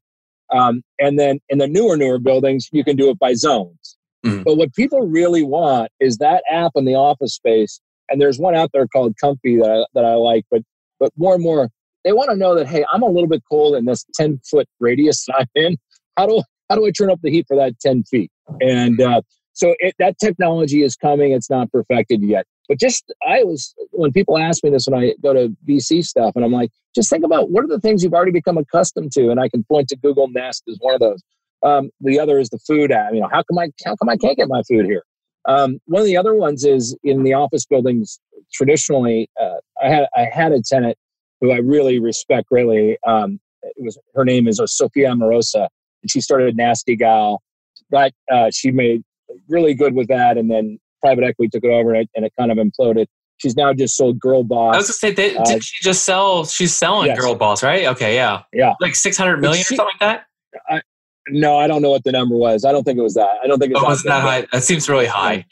[0.54, 3.98] Um, and then in the newer, newer buildings, you can do it by zones.
[4.26, 4.44] Mm-hmm.
[4.44, 7.82] But what people really want is that app in the office space.
[8.10, 10.62] And there's one out there called Comfy that I, that I like, but
[11.00, 11.70] but more and more
[12.04, 14.68] they want to know that hey, I'm a little bit cold in this 10 foot
[14.80, 15.78] radius that I'm in.
[16.18, 18.32] How do how do I turn up the heat for that 10 feet?
[18.62, 19.22] And uh,
[19.54, 21.32] so it, that technology is coming.
[21.32, 22.46] It's not perfected yet.
[22.70, 26.34] But just I was when people ask me this when I go to VC stuff,
[26.36, 29.30] and I'm like, just think about what are the things you've already become accustomed to,
[29.30, 31.22] and I can point to Google Nest as one of those.
[31.64, 33.14] Um, the other is the food app.
[33.14, 35.04] You know, how come I how come I can't get my food here?
[35.46, 38.20] Um, one of the other ones is in the office buildings.
[38.54, 40.98] Traditionally, uh, I had I had a tenant
[41.42, 42.98] who I really respect greatly.
[43.06, 45.68] Um, it was her name is Sophia Amoruso,
[46.02, 47.42] and she started Nasty Gal,
[47.90, 49.04] but uh, she made
[49.50, 52.34] really good with that, and then private equity took it over, and it, and it
[52.38, 53.08] kind of imploded.
[53.38, 54.76] She's now just sold Girl Boss.
[54.76, 56.46] I was gonna say, they, uh, did she just sell?
[56.46, 57.20] She's selling yes.
[57.20, 57.88] Girl Boss, right?
[57.88, 60.26] Okay, yeah, yeah, like six hundred million she, or something like that.
[60.70, 60.82] I,
[61.30, 62.66] no, I don't know what the number was.
[62.66, 63.30] I don't think it was that.
[63.44, 64.46] I don't think it was, oh, was that high.
[64.52, 65.46] That seems really high.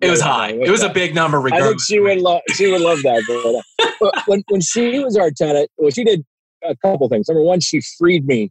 [0.00, 0.50] It was high.
[0.50, 1.40] It was a big number.
[1.40, 1.66] Regardless.
[1.66, 2.40] I think she would love.
[2.54, 3.22] She would love that.
[3.78, 6.24] But, uh, but when when she was our tenant, well, she did
[6.64, 7.28] a couple things.
[7.28, 8.50] Number one, she freed me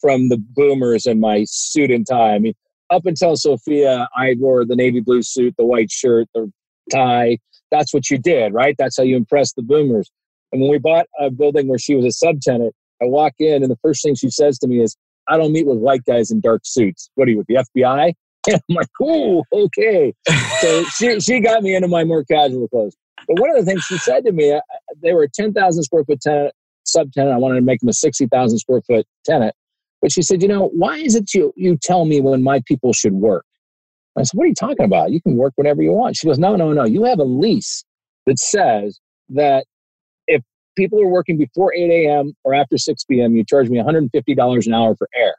[0.00, 2.34] from the boomers and my suit and tie.
[2.34, 2.54] I mean,
[2.92, 6.52] up until Sophia, I wore the navy blue suit, the white shirt, the
[6.90, 7.38] tie.
[7.70, 8.76] That's what you did, right?
[8.78, 10.10] That's how you impressed the boomers.
[10.52, 13.70] And when we bought a building where she was a subtenant, I walk in and
[13.70, 14.96] the first thing she says to me is,
[15.28, 17.08] I don't meet with white guys in dark suits.
[17.14, 18.12] What are you with the FBI?
[18.44, 20.12] And I'm like, cool, okay.
[20.60, 22.96] so she, she got me into my more casual clothes.
[23.28, 24.60] But one of the things she said to me, uh,
[25.00, 26.52] they were a 10,000 square foot tenant,
[26.84, 27.32] subtenant.
[27.32, 29.54] I wanted to make them a 60,000 square foot tenant.
[30.02, 32.92] But she said, you know, why is it you, you tell me when my people
[32.92, 33.46] should work?
[34.18, 35.12] I said, what are you talking about?
[35.12, 36.16] You can work whenever you want.
[36.16, 36.84] She goes, no, no, no.
[36.84, 37.84] You have a lease
[38.26, 39.64] that says that
[40.26, 40.42] if
[40.76, 42.34] people are working before 8 a.m.
[42.44, 45.34] or after 6 p.m., you charge me $150 an hour for air.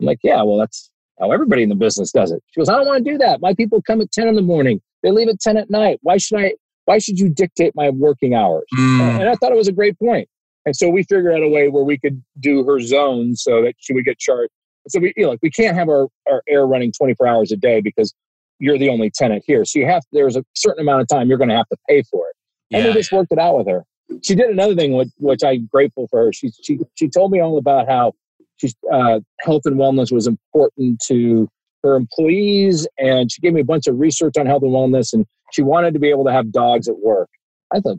[0.00, 2.42] I'm like, yeah, well, that's how everybody in the business does it.
[2.50, 3.40] She goes, I don't want to do that.
[3.40, 4.80] My people come at 10 in the morning.
[5.02, 5.98] They leave at 10 at night.
[6.02, 6.52] Why should I?
[6.84, 8.64] Why should you dictate my working hours?
[8.78, 9.20] Mm.
[9.20, 10.26] And I thought it was a great point.
[10.68, 13.72] And so we figured out a way where we could do her zone so that
[13.78, 14.52] she would get charged.
[14.88, 17.56] So we, you know, like we can't have our, our air running 24 hours a
[17.56, 18.12] day because
[18.58, 19.64] you're the only tenant here.
[19.64, 22.02] So you have, there's a certain amount of time you're going to have to pay
[22.02, 22.36] for it.
[22.76, 22.90] And yeah.
[22.90, 23.82] we just worked it out with her.
[24.22, 26.34] She did another thing, which, which I'm grateful for her.
[26.34, 28.12] She, she, she told me all about how
[28.58, 31.48] she's, uh, health and wellness was important to
[31.82, 32.86] her employees.
[32.98, 35.14] And she gave me a bunch of research on health and wellness.
[35.14, 37.30] And she wanted to be able to have dogs at work.
[37.72, 37.96] I thought,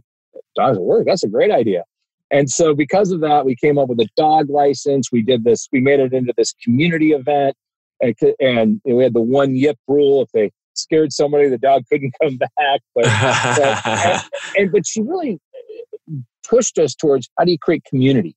[0.56, 1.84] dogs at work, that's a great idea.
[2.32, 5.12] And so, because of that, we came up with a dog license.
[5.12, 7.56] We did this, we made it into this community event.
[8.02, 10.22] And, and we had the one yip rule.
[10.22, 12.82] If they scared somebody, the dog couldn't come back.
[12.96, 14.22] But, but and,
[14.58, 15.40] and, but she really
[16.48, 18.36] pushed us towards how do you create community?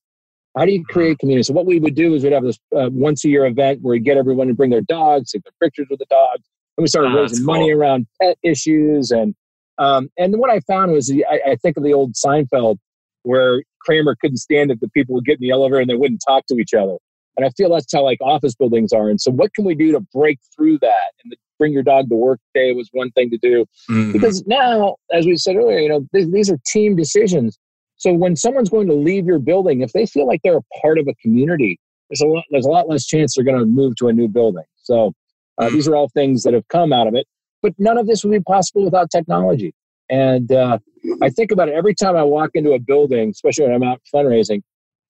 [0.57, 1.44] How do you create community?
[1.44, 3.92] So, what we would do is we'd have this uh, once a year event where
[3.92, 6.42] we get everyone to bring their dogs, take their pictures with the dogs.
[6.76, 7.55] And we started oh, raising cool.
[7.55, 9.11] money around pet issues.
[9.11, 9.35] And
[9.78, 12.78] um, and what I found was I, I think of the old Seinfeld
[13.22, 16.23] where Kramer couldn't stand it that people would get in the elevator and they wouldn't
[16.27, 16.97] talk to each other.
[17.37, 19.09] And I feel that's how like office buildings are.
[19.09, 21.12] And so what can we do to break through that?
[21.23, 23.64] And the bring your dog to work day was one thing to do.
[23.88, 24.11] Mm-hmm.
[24.11, 27.57] Because now, as we said earlier, you know, th- these are team decisions.
[27.99, 30.99] So when someone's going to leave your building, if they feel like they're a part
[30.99, 31.79] of a community,
[32.11, 34.27] there's a lot, there's a lot less chance they're going to move to a new
[34.27, 34.64] building.
[34.83, 35.12] So
[35.59, 35.75] uh, mm-hmm.
[35.77, 37.29] these are all things that have come out of it.
[37.62, 39.73] But none of this would be possible without technology.
[40.12, 40.79] And uh,
[41.22, 44.03] I think about it every time I walk into a building, especially when I'm out
[44.14, 44.61] fundraising,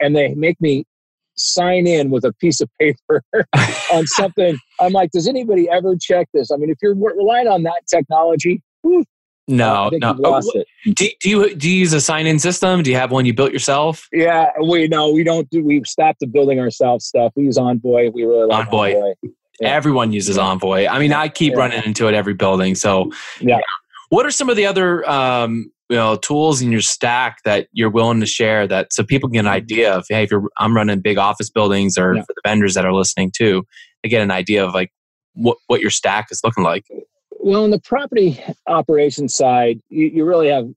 [0.01, 0.85] and they make me
[1.35, 3.25] sign in with a piece of paper
[3.93, 4.57] on something.
[4.81, 6.53] I'm like, does anybody ever check this?
[6.53, 9.05] I mean, if you're relying on that technology, whew,
[9.49, 10.17] no, no.
[10.23, 10.41] Oh,
[10.85, 12.85] do, do, you do you use a sign-in system?
[12.85, 14.09] Do you have one you built yourself?
[14.13, 15.65] Yeah, we no, we don't do.
[15.65, 17.33] We've stopped the building ourselves stuff.
[17.35, 18.11] We use Envoy.
[18.13, 18.95] We really like Envoy.
[18.95, 19.15] Envoy.
[19.61, 19.69] Yeah.
[19.69, 20.87] Everyone uses Envoy.
[20.87, 21.59] I mean, I keep yeah.
[21.59, 22.77] running into it every building.
[22.77, 23.11] So
[23.41, 23.59] yeah,
[24.13, 27.89] what are some of the other um, you know tools in your stack that you're
[27.89, 31.01] willing to share that so people get an idea of hey if you're I'm running
[31.01, 32.21] big office buildings or yeah.
[32.21, 33.65] for the vendors that are listening too,
[34.03, 34.93] they get an idea of like
[35.33, 36.85] what what your stack is looking like.
[37.41, 40.69] Well, on the property operations side, you, you really have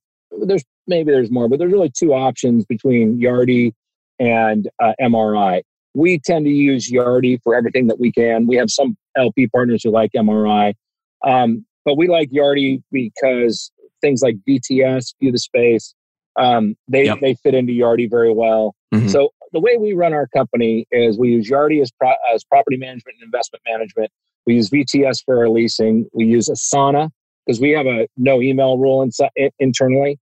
[0.45, 3.74] there's maybe there's more, but there's really two options between Yardi
[4.18, 5.62] and uh, MRI.
[5.93, 8.47] We tend to use Yardi for everything that we can.
[8.47, 10.74] We have some LP partners who like MRI.
[11.26, 13.72] Um, but we like Yardi because
[14.02, 15.94] things like VTS, View the Space,
[16.38, 17.20] um, they, yep.
[17.22, 18.76] they fit into Yardi very well.
[18.94, 19.08] Mm-hmm.
[19.08, 22.78] So the way we run our company is we use Yardi as, pro- as property
[22.78, 24.12] management and investment management.
[24.46, 26.08] We use VTS for our leasing.
[26.14, 27.10] We use Asana
[27.46, 29.30] because we have a no email rule inside,
[29.60, 30.20] internally.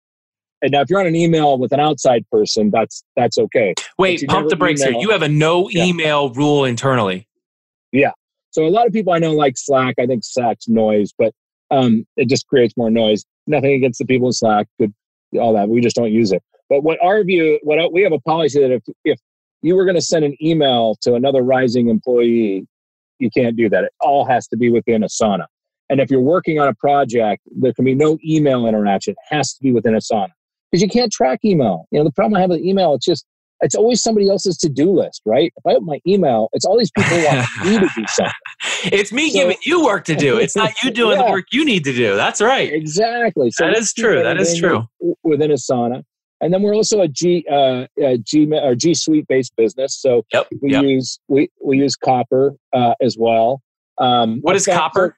[0.61, 3.73] and now if you're on an email with an outside person, that's that's okay.
[3.97, 5.01] Wait, pump the brakes email, here.
[5.01, 5.85] You have a no yeah.
[5.85, 7.27] email rule internally.
[7.91, 8.11] Yeah.
[8.51, 9.95] So a lot of people I know like Slack.
[9.99, 11.33] I think Slack's noise, but
[11.73, 13.25] um, it just creates more noise.
[13.47, 14.93] Nothing against the people in Slack, good,
[15.39, 15.69] all that.
[15.69, 16.41] We just don't use it.
[16.69, 19.19] But what our view, what we have a policy that if if
[19.61, 22.67] you were going to send an email to another rising employee,
[23.19, 23.85] you can't do that.
[23.85, 25.45] It all has to be within Asana.
[25.89, 29.11] And if you're working on a project, there can be no email interaction.
[29.11, 30.31] It has to be within Asana
[30.71, 31.85] because you can't track email.
[31.91, 33.25] You know, the problem I have with email, it's just
[33.61, 35.53] it's always somebody else's to-do list, right?
[35.55, 38.33] If I open my email, it's all these people want me to do something.
[38.85, 40.37] It's me so, giving you work to do.
[40.37, 41.25] It's not you doing yeah.
[41.25, 42.15] the work you need to do.
[42.15, 42.71] That's right.
[42.71, 43.51] Exactly.
[43.51, 44.23] So that is true.
[44.23, 44.87] That is true.
[45.23, 46.03] Within Asana.
[46.41, 49.95] And then we're also a G uh, a G or G Suite based business.
[49.95, 50.83] So yep, we yep.
[50.83, 53.61] use we we use Copper uh, as well.
[53.97, 55.17] Um, what is Copper?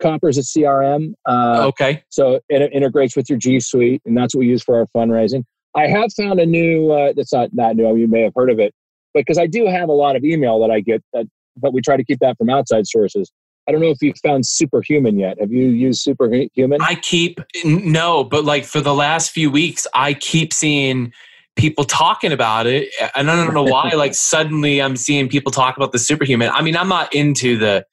[0.00, 1.12] Copper is a CRM.
[1.24, 2.02] Uh, okay.
[2.08, 5.44] So it integrates with your G Suite, and that's what we use for our fundraising.
[5.76, 6.90] I have found a new.
[6.90, 7.94] Uh, that's not not new.
[7.96, 8.74] You may have heard of it,
[9.14, 11.02] but because I do have a lot of email that I get.
[11.12, 11.26] That,
[11.56, 13.30] but we try to keep that from outside sources.
[13.68, 15.38] I don't know if you've found Superhuman yet.
[15.40, 16.80] Have you used Superhuman?
[16.80, 21.12] I keep no, but like for the last few weeks, I keep seeing
[21.56, 23.90] people talking about it, and I don't know why.
[23.94, 26.50] like suddenly, I'm seeing people talk about the Superhuman.
[26.50, 27.84] I mean, I'm not into the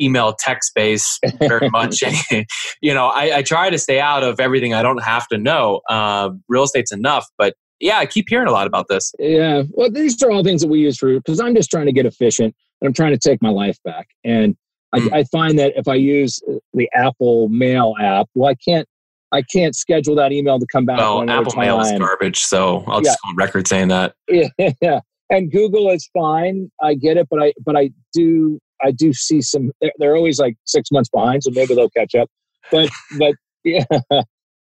[0.00, 2.02] email text space very much.
[2.80, 5.80] you know, I, I, try to stay out of everything I don't have to know.
[5.88, 9.12] Uh, real estate's enough, but yeah, I keep hearing a lot about this.
[9.18, 11.92] Yeah, well, these are all things that we use for because I'm just trying to
[11.92, 14.08] get efficient and I'm trying to take my life back.
[14.24, 14.56] And
[14.92, 15.12] I, mm.
[15.12, 16.40] I find that if I use
[16.74, 18.88] the Apple Mail app, well, I can't
[19.30, 20.98] I can't schedule that email to come back.
[20.98, 23.28] Well, Apple Mail is garbage, so I'll just yeah.
[23.28, 24.14] go on record saying that.
[24.28, 24.48] Yeah,
[24.82, 26.70] yeah, and Google is fine.
[26.82, 29.70] I get it, but I but I do I do see some.
[29.80, 32.28] They're, they're always like six months behind, so maybe they'll catch up.
[32.70, 33.84] But but yeah,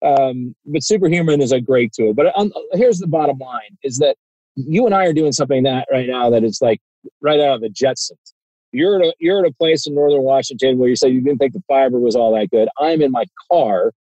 [0.05, 2.13] um, but Superhuman is a great tool.
[2.13, 4.15] But um, here's the bottom line: is that
[4.55, 6.79] you and I are doing something that right now that is like
[7.21, 8.33] right out of the Jetsons.
[8.71, 11.39] You're at a, you're at a place in northern Washington where you said you didn't
[11.39, 12.69] think the fiber was all that good.
[12.79, 13.91] I'm in my car,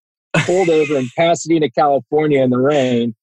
[0.45, 3.15] pulled over in Pasadena, California, in the rain.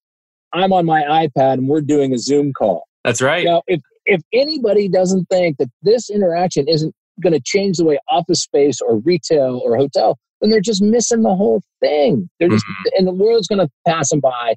[0.53, 2.83] I'm on my iPad and we're doing a Zoom call.
[3.03, 3.45] That's right.
[3.45, 7.99] Now, if if anybody doesn't think that this interaction isn't going to change the way
[8.09, 12.29] office space or retail or hotel, then they're just missing the whole thing.
[12.39, 12.89] They're just, mm-hmm.
[12.97, 14.55] and the world's going to pass them by.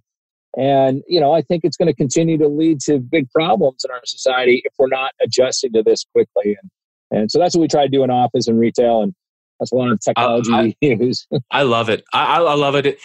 [0.57, 3.90] And, you know, I think it's going to continue to lead to big problems in
[3.90, 6.57] our society if we're not adjusting to this quickly.
[6.61, 6.70] And,
[7.11, 9.03] and so that's what we try to do in office and retail.
[9.03, 9.14] And
[9.61, 11.26] that's a lot of technology I, we use.
[11.51, 12.03] I love it.
[12.12, 12.98] I, I love it.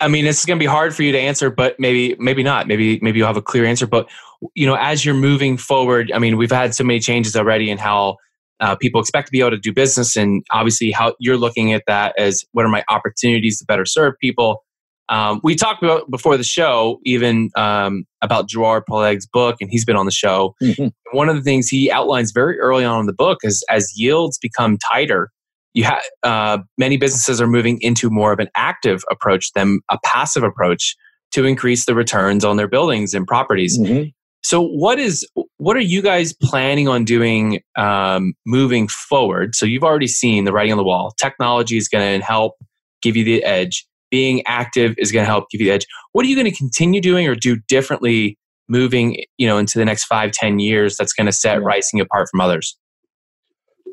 [0.00, 2.66] I mean, it's going to be hard for you to answer, but maybe, maybe not.
[2.66, 3.86] Maybe, maybe you'll have a clear answer.
[3.86, 4.08] But
[4.54, 7.78] you know, as you're moving forward, I mean, we've had so many changes already in
[7.78, 8.16] how
[8.60, 11.82] uh, people expect to be able to do business, and obviously how you're looking at
[11.86, 14.62] that as what are my opportunities to better serve people.
[15.10, 19.84] Um, we talked about before the show, even um, about Dror Poleg's book, and he's
[19.84, 20.54] been on the show.
[20.62, 20.86] Mm-hmm.
[21.16, 24.38] One of the things he outlines very early on in the book is as yields
[24.38, 25.30] become tighter,
[25.74, 29.98] you have uh, many businesses are moving into more of an active approach than a
[30.04, 30.96] passive approach
[31.32, 33.78] to increase the returns on their buildings and properties.
[33.78, 34.08] Mm-hmm.
[34.42, 39.54] So, what is what are you guys planning on doing um, moving forward?
[39.54, 41.12] So, you've already seen the writing on the wall.
[41.18, 42.54] Technology is going to help
[43.02, 43.86] give you the edge.
[44.10, 45.86] Being active is going to help give you the edge.
[46.12, 48.36] What are you going to continue doing or do differently
[48.68, 50.96] moving, you know, into the next five, ten years?
[50.96, 51.64] That's going to set yeah.
[51.64, 52.76] Rising apart from others.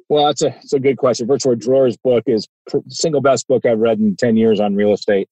[0.10, 1.28] Well, that's a, that's a good question.
[1.28, 4.94] Virtual Drawers book is the single best book I've read in 10 years on real
[4.94, 5.28] estate.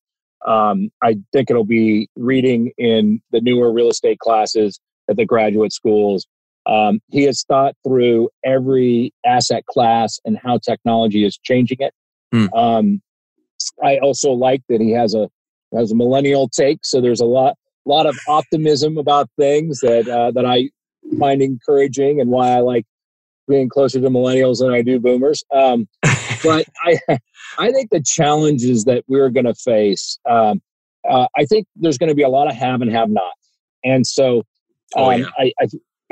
[0.46, 4.80] Um, I think it'll be reading in the newer real estate classes
[5.10, 6.28] at the graduate schools.
[6.68, 11.94] Um, he has thought through every asset class and how technology is changing it.
[12.32, 12.54] Hmm.
[12.54, 13.02] Um,
[13.84, 15.30] I also like that he has a
[15.76, 20.32] has a millennial take, so there's a lot lot of optimism about things that uh,
[20.32, 20.70] that I
[21.20, 22.86] find encouraging, and why I like
[23.48, 25.44] being closer to millennials than I do boomers.
[25.54, 25.88] Um,
[26.44, 27.00] but I
[27.58, 30.62] I think the challenges that we're going to face, um,
[31.10, 33.50] uh, I think there's going to be a lot of have and have nots,
[33.84, 34.44] and so
[34.96, 35.28] Oh, um, yeah.
[35.38, 35.68] I, I,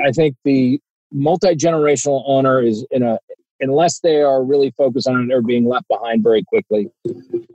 [0.06, 0.80] I think the
[1.12, 3.18] multi generational owner is in a
[3.64, 6.88] unless they are really focused on it, they're being left behind very quickly.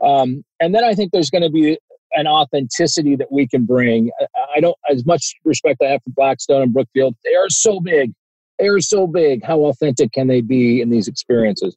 [0.04, 1.78] Um, and then I think there's going to be
[2.14, 4.12] an authenticity that we can bring.
[4.56, 7.16] I don't as much respect I have for Blackstone and Brookfield.
[7.24, 8.14] They are so big.
[8.58, 9.44] They are so big.
[9.44, 11.76] How authentic can they be in these experiences?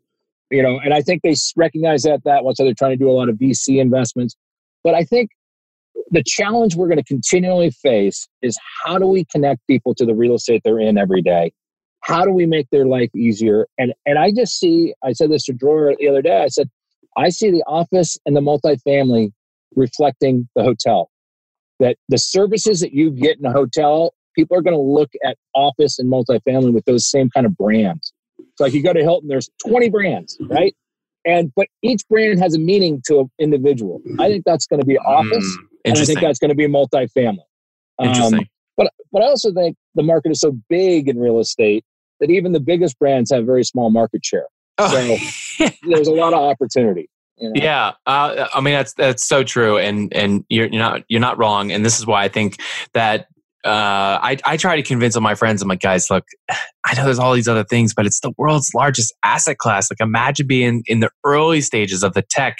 [0.50, 3.12] You know, and I think they recognize that that once they're trying to do a
[3.12, 4.36] lot of VC investments.
[4.84, 5.30] But I think
[6.10, 10.14] the challenge we're going to continually face is how do we connect people to the
[10.14, 11.52] real estate they're in every day?
[12.02, 13.66] How do we make their life easier?
[13.78, 16.42] And and I just see, I said this to Dror the other day.
[16.42, 16.68] I said,
[17.16, 19.32] I see the office and the multifamily
[19.74, 21.10] reflecting the hotel.
[21.78, 25.36] That the services that you get in a hotel, people are going to look at
[25.54, 28.12] office and multifamily with those same kind of brands.
[28.38, 30.74] It's like you go to Hilton, there's 20 brands, right?
[31.24, 34.02] And but each brand has a meaning to an individual.
[34.18, 36.66] I think that's going to be office, mm, and I think that's going to be
[36.66, 37.38] multifamily.
[38.00, 38.38] Um, interesting.
[38.40, 38.46] Um,
[38.76, 41.84] but but I also think the market is so big in real estate
[42.22, 44.46] that even the biggest brands have very small market share.
[44.78, 44.88] Oh.
[44.88, 47.10] So there's a lot of opportunity.
[47.36, 47.60] You know?
[47.60, 51.36] Yeah, uh, I mean that's that's so true, and and you're, you're not you're not
[51.38, 52.60] wrong, and this is why I think
[52.94, 53.26] that
[53.64, 55.60] uh, I, I try to convince all my friends.
[55.60, 56.24] I'm like, guys, look,
[56.84, 59.90] I know there's all these other things, but it's the world's largest asset class.
[59.90, 62.58] Like, imagine being in the early stages of the tech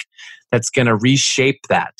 [0.51, 1.93] that's going to reshape that.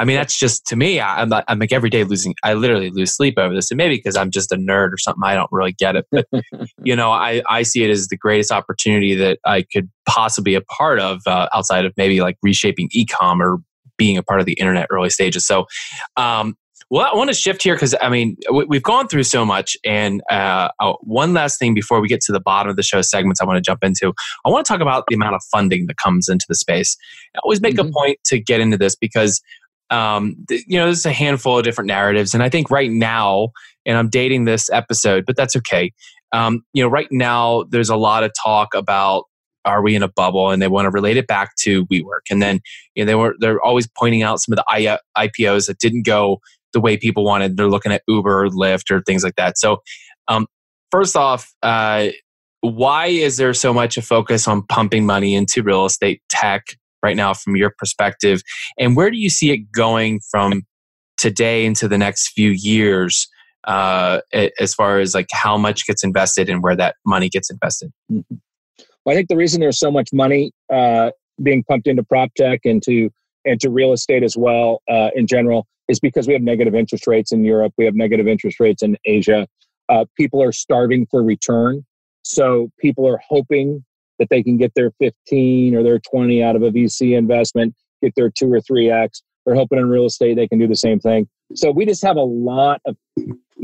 [0.00, 0.98] I mean, that's just to me.
[0.98, 2.34] I, am I'm like every day losing.
[2.42, 5.22] I literally lose sleep over this, and maybe because I'm just a nerd or something.
[5.22, 6.26] I don't really get it, but
[6.82, 10.54] you know, I I see it as the greatest opportunity that I could possibly be
[10.54, 13.58] a part of uh, outside of maybe like reshaping ecom or
[13.98, 15.46] being a part of the internet early stages.
[15.46, 15.66] So,
[16.16, 16.56] um,
[16.88, 18.38] well, I want to shift here because I mean
[18.68, 22.32] we've gone through so much, and uh, uh, one last thing before we get to
[22.32, 24.14] the bottom of the show segments, I want to jump into.
[24.46, 26.96] I want to talk about the amount of funding that comes into the space.
[27.36, 27.90] I always make mm-hmm.
[27.90, 29.42] a point to get into this because
[29.90, 32.34] um, th- you know, there's a handful of different narratives.
[32.34, 33.50] And I think right now,
[33.86, 35.92] and I'm dating this episode, but that's okay.
[36.32, 39.24] Um, you know, right now, there's a lot of talk about
[39.66, 42.30] are we in a bubble and they want to relate it back to WeWork.
[42.30, 42.60] And then
[42.94, 46.06] you know, they were they're always pointing out some of the I- IPOs that didn't
[46.06, 46.40] go
[46.72, 47.56] the way people wanted.
[47.56, 49.58] They're looking at Uber, or Lyft, or things like that.
[49.58, 49.82] So,
[50.28, 50.46] um,
[50.90, 52.08] first off, uh,
[52.60, 56.64] why is there so much a focus on pumping money into real estate tech
[57.02, 58.42] right now from your perspective?
[58.78, 60.62] And where do you see it going from
[61.16, 63.28] today into the next few years
[63.64, 64.20] uh,
[64.58, 67.92] as far as like how much gets invested and where that money gets invested?
[68.10, 68.36] Mm-hmm.
[69.04, 71.10] Well, I think the reason there's so much money uh,
[71.42, 73.10] being pumped into prop tech and to
[73.46, 77.06] and to real estate as well uh, in general is because we have negative interest
[77.06, 77.72] rates in Europe.
[77.78, 79.46] We have negative interest rates in Asia.
[79.88, 81.84] Uh, people are starving for return.
[82.22, 83.84] So people are hoping
[84.20, 88.14] that they can get their 15 or their 20 out of a VC investment, get
[88.14, 89.22] their two or three X.
[89.44, 91.26] They're hoping in real estate they can do the same thing.
[91.54, 92.96] So we just have a lot of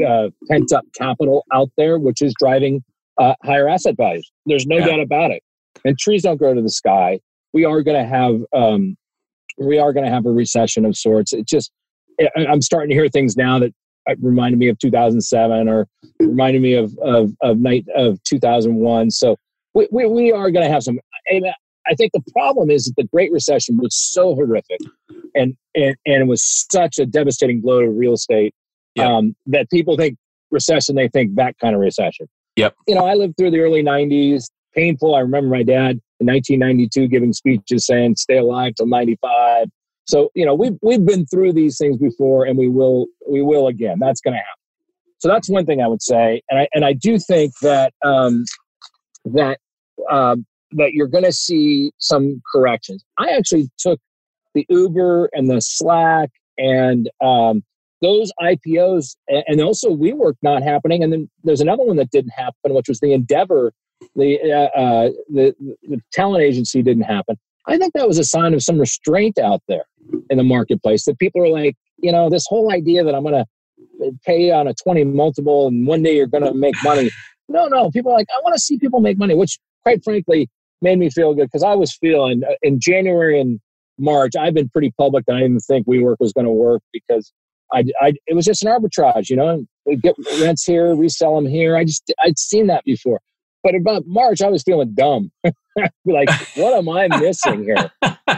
[0.04, 2.82] uh, pent up capital out there, which is driving
[3.18, 4.30] uh, higher asset values.
[4.46, 4.86] There's no yeah.
[4.86, 5.42] doubt about it.
[5.84, 7.20] And trees don't grow to the sky.
[7.52, 8.96] We are going to have um,
[9.58, 11.32] we are going to have a recession of sorts.
[11.32, 11.70] It just
[12.36, 13.72] I'm starting to hear things now that
[14.20, 15.86] reminded me of 2007 or
[16.20, 19.10] reminded me of of of night of 2001.
[19.10, 19.36] So
[19.76, 20.98] we, we, we are going to have some.
[21.30, 24.80] I think the problem is that the Great Recession was so horrific,
[25.34, 28.54] and and, and it was such a devastating blow to real estate
[28.94, 29.06] yep.
[29.06, 30.16] um, that people think
[30.50, 32.26] recession, they think that kind of recession.
[32.56, 32.74] Yep.
[32.88, 34.44] You know, I lived through the early '90s.
[34.74, 35.14] Painful.
[35.14, 39.68] I remember my dad in 1992 giving speeches saying, "Stay alive till '95."
[40.06, 43.66] So you know, we've we've been through these things before, and we will we will
[43.68, 43.98] again.
[44.00, 44.62] That's going to happen.
[45.18, 48.44] So that's one thing I would say, and I and I do think that um,
[49.26, 49.58] that
[50.10, 50.36] uh,
[50.72, 53.04] that you're going to see some corrections.
[53.18, 54.00] I actually took
[54.54, 57.62] the Uber and the Slack and um,
[58.02, 61.02] those IPOs, and also WeWork not happening.
[61.02, 63.72] And then there's another one that didn't happen, which was the Endeavor,
[64.14, 65.54] the uh, uh, the,
[65.88, 67.36] the talent agency didn't happen.
[67.66, 69.86] I think that was a sign of some restraint out there
[70.30, 73.44] in the marketplace that people are like, you know, this whole idea that I'm going
[73.44, 77.10] to pay on a 20 multiple and one day you're going to make money.
[77.48, 80.48] No, no, people are like, I want to see people make money, which quite frankly
[80.82, 83.60] made me feel good because I was feeling uh, in January and
[83.98, 87.32] March, I've been pretty public I didn't think WeWork was going to work because
[87.72, 91.46] I, I, it was just an arbitrage, you know, we get rents here, resell them
[91.46, 91.76] here.
[91.76, 93.20] I just, I'd seen that before.
[93.62, 95.30] But about March, I was feeling dumb.
[96.04, 97.90] like, what am I missing here?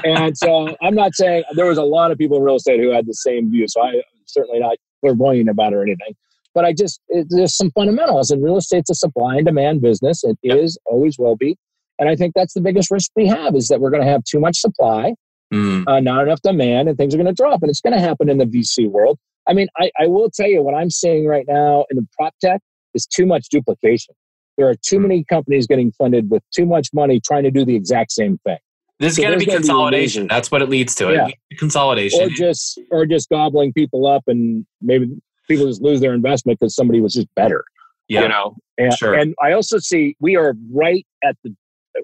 [0.04, 2.90] and so I'm not saying there was a lot of people in real estate who
[2.90, 3.66] had the same view.
[3.68, 6.14] So I certainly not clairvoyant about it or anything.
[6.54, 8.30] But I just, it, there's some fundamentals.
[8.30, 10.24] And real estate's a supply and demand business.
[10.24, 10.58] It yep.
[10.58, 11.56] is, always will be.
[11.98, 14.24] And I think that's the biggest risk we have is that we're going to have
[14.24, 15.14] too much supply,
[15.52, 15.84] mm.
[15.86, 17.62] uh, not enough demand, and things are going to drop.
[17.62, 19.18] And it's going to happen in the VC world.
[19.48, 22.34] I mean, I, I will tell you what I'm seeing right now in the prop
[22.40, 22.60] tech
[22.94, 24.14] is too much duplication.
[24.56, 25.02] There are too mm.
[25.02, 28.58] many companies getting funded with too much money trying to do the exact same thing.
[29.00, 30.24] There's so going to be consolidation.
[30.24, 31.12] Be That's what it leads to.
[31.12, 31.28] Yeah.
[31.50, 35.08] It consolidation, or just or just gobbling people up, and maybe
[35.48, 37.64] people just lose their investment because somebody was just better.
[38.08, 38.22] Yeah.
[38.22, 39.14] You know, and, sure.
[39.14, 41.54] and I also see we are right at the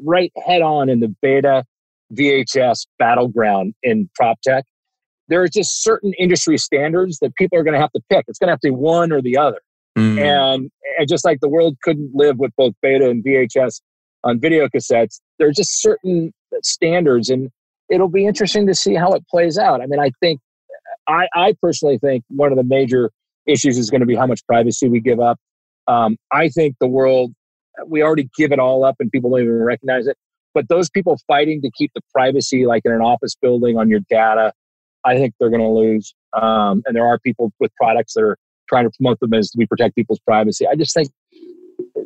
[0.03, 1.65] right head on in the beta
[2.13, 4.65] VHS battleground in prop tech.
[5.29, 8.27] There are just certain industry standards that people are going to have to pick.
[8.29, 9.61] It's going to have to be one or the other.
[9.97, 10.21] Mm.
[10.21, 13.81] And, and just like the world couldn't live with both beta and VHS
[14.25, 16.33] on video cassettes, there are just certain
[16.63, 17.31] standards.
[17.31, 17.51] And
[17.89, 19.81] it'll be interesting to see how it plays out.
[19.81, 20.41] I mean, I think,
[21.07, 23.11] I, I personally think one of the major
[23.47, 25.39] issues is going to be how much privacy we give up.
[25.87, 27.33] Um, I think the world,
[27.87, 30.17] we already give it all up and people don't even recognize it.
[30.55, 34.01] But those people fighting to keep the privacy, like in an office building on your
[34.09, 34.53] data,
[35.05, 36.15] I think they're going to lose.
[36.33, 38.39] Um, and there are people with products that are
[38.69, 40.67] trying to promote them as we protect people's privacy.
[40.67, 41.11] I just think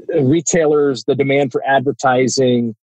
[0.09, 2.74] retailers, the demand for advertising,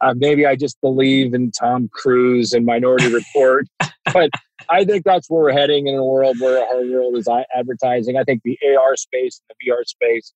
[0.00, 3.66] uh, maybe I just believe in Tom Cruise and Minority Report,
[4.12, 4.30] but
[4.70, 8.16] I think that's where we're heading in a world where our world is advertising.
[8.16, 10.32] I think the AR space and the VR space,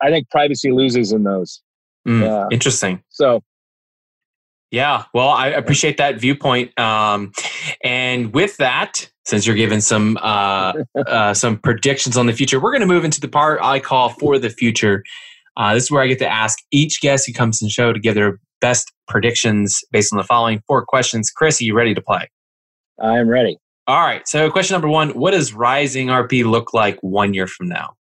[0.00, 1.62] I think privacy loses in those.
[2.06, 2.52] Mm.
[2.52, 3.02] Interesting.
[3.10, 3.42] So
[4.72, 6.76] yeah, well, I appreciate that viewpoint.
[6.80, 7.32] Um,
[7.84, 10.72] and with that, since you're giving some uh,
[11.06, 14.08] uh, some predictions on the future, we're going to move into the part I call
[14.08, 15.04] for the future.
[15.58, 17.92] Uh, this is where I get to ask each guest who comes in the show
[17.92, 21.30] to give their best predictions based on the following four questions.
[21.30, 22.30] Chris, are you ready to play?
[23.02, 23.58] I am ready.
[23.88, 24.26] All right.
[24.28, 27.96] So, question number one: What does Rising RP look like one year from now?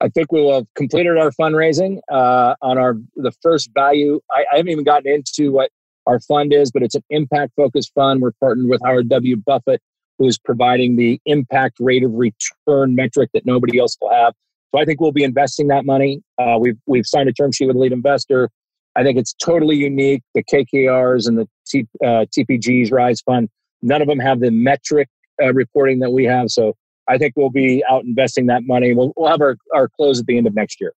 [0.00, 4.20] I think we will have completed our fundraising uh, on our the first value.
[4.30, 5.70] I, I, haven't even gotten into what
[6.06, 8.20] our fund is, but it's an impact focused fund.
[8.20, 9.36] We're partnered with Howard W.
[9.36, 9.80] Buffett,
[10.18, 14.34] who is providing the impact rate of return metric that nobody else will have.
[14.74, 16.22] So I think we'll be investing that money.
[16.38, 18.50] Uh, we've we've signed a term sheet with a lead investor.
[18.96, 20.22] I think it's totally unique.
[20.34, 23.48] The KKRs and the T, uh, TPGs Rise Fund,
[23.82, 25.08] none of them have the metric
[25.42, 26.50] uh, reporting that we have.
[26.50, 26.74] So
[27.08, 28.94] I think we'll be out investing that money.
[28.94, 30.92] We'll, we'll have our, our close at the end of next year,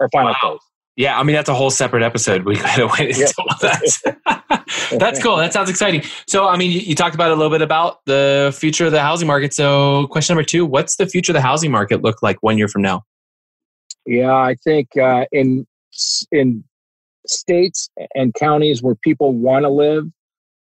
[0.00, 0.36] our final wow.
[0.40, 0.60] close.
[0.96, 2.44] Yeah, I mean that's a whole separate episode.
[2.44, 4.64] We gotta wait until that.
[4.98, 5.36] that's cool.
[5.36, 6.02] That sounds exciting.
[6.26, 9.02] So, I mean, you, you, talked about a little bit about the future of the
[9.02, 9.52] housing market.
[9.52, 12.66] So, question number two: What's the future of the housing market look like one year
[12.66, 13.02] from now?
[14.06, 15.66] Yeah, I think uh, in
[16.32, 16.64] in
[17.26, 20.06] states and counties where people want to live.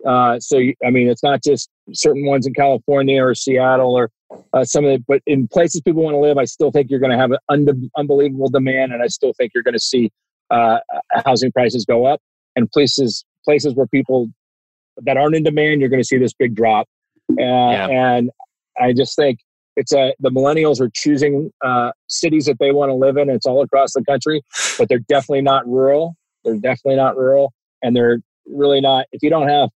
[0.07, 4.11] Uh, so, I mean, it's not just certain ones in California or Seattle or
[4.53, 7.01] uh, some of it, but in places people want to live, I still think you're
[7.01, 10.11] going to have an un- unbelievable demand, and I still think you're going to see
[10.51, 10.79] uh,
[11.25, 12.21] housing prices go up.
[12.57, 14.29] And places places where people
[15.03, 16.89] that aren't in demand, you're going to see this big drop.
[17.39, 17.87] Yeah.
[17.87, 18.31] And
[18.79, 19.39] I just think
[19.77, 23.31] it's a the millennials are choosing uh, cities that they want to live in.
[23.31, 24.43] It's all across the country,
[24.79, 26.17] but they're definitely not rural.
[26.45, 28.21] They're definitely not rural, and they're
[28.53, 29.07] really not.
[29.13, 29.71] If you don't have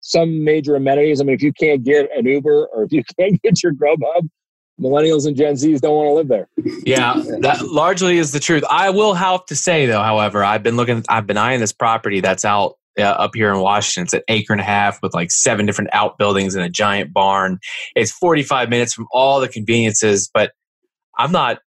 [0.00, 1.20] some major amenities.
[1.20, 4.28] I mean, if you can't get an Uber or if you can't get your Grubhub,
[4.80, 6.48] millennials and Gen Zs don't want to live there.
[6.84, 8.64] Yeah, that largely is the truth.
[8.70, 12.20] I will have to say though, however, I've been looking, I've been eyeing this property
[12.20, 14.04] that's out uh, up here in Washington.
[14.04, 17.58] It's an acre and a half with like seven different outbuildings and a giant barn.
[17.94, 20.52] It's 45 minutes from all the conveniences, but
[21.18, 21.58] I'm not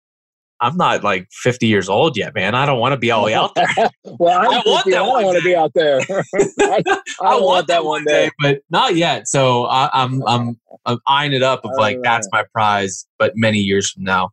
[0.63, 2.55] I'm not like 50 years old yet, man.
[2.55, 3.67] I don't want to be all the way out there.
[4.17, 4.93] well, I, I want that.
[4.93, 5.99] I don't want to be out there.
[6.61, 8.27] I, I, I want that one day.
[8.27, 9.27] day, but not yet.
[9.27, 13.33] So I, am I'm, I'm I'm eyeing it up of like that's my prize, but
[13.35, 14.29] many years from now.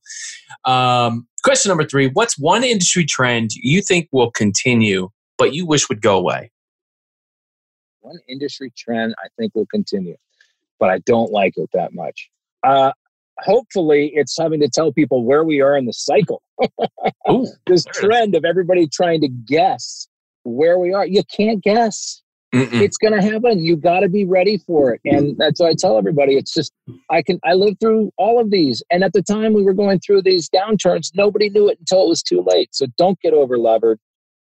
[0.64, 5.88] Um, question number three: What's one industry trend you think will continue, but you wish
[5.88, 6.52] would go away?
[8.02, 10.16] One industry trend I think will continue,
[10.78, 12.30] but I don't like it that much.
[12.62, 12.92] Uh,
[13.42, 16.42] hopefully it's having to tell people where we are in the cycle.
[17.30, 20.08] Ooh, this trend of everybody trying to guess
[20.44, 21.06] where we are.
[21.06, 22.22] You can't guess.
[22.54, 22.80] Mm-mm.
[22.80, 23.64] It's going to happen.
[23.64, 25.00] You got to be ready for it.
[25.04, 26.36] And that's what I tell everybody.
[26.36, 26.72] It's just,
[27.08, 28.82] I can, I lived through all of these.
[28.90, 32.08] And at the time we were going through these downturns, nobody knew it until it
[32.08, 32.74] was too late.
[32.74, 34.00] So don't get over levered.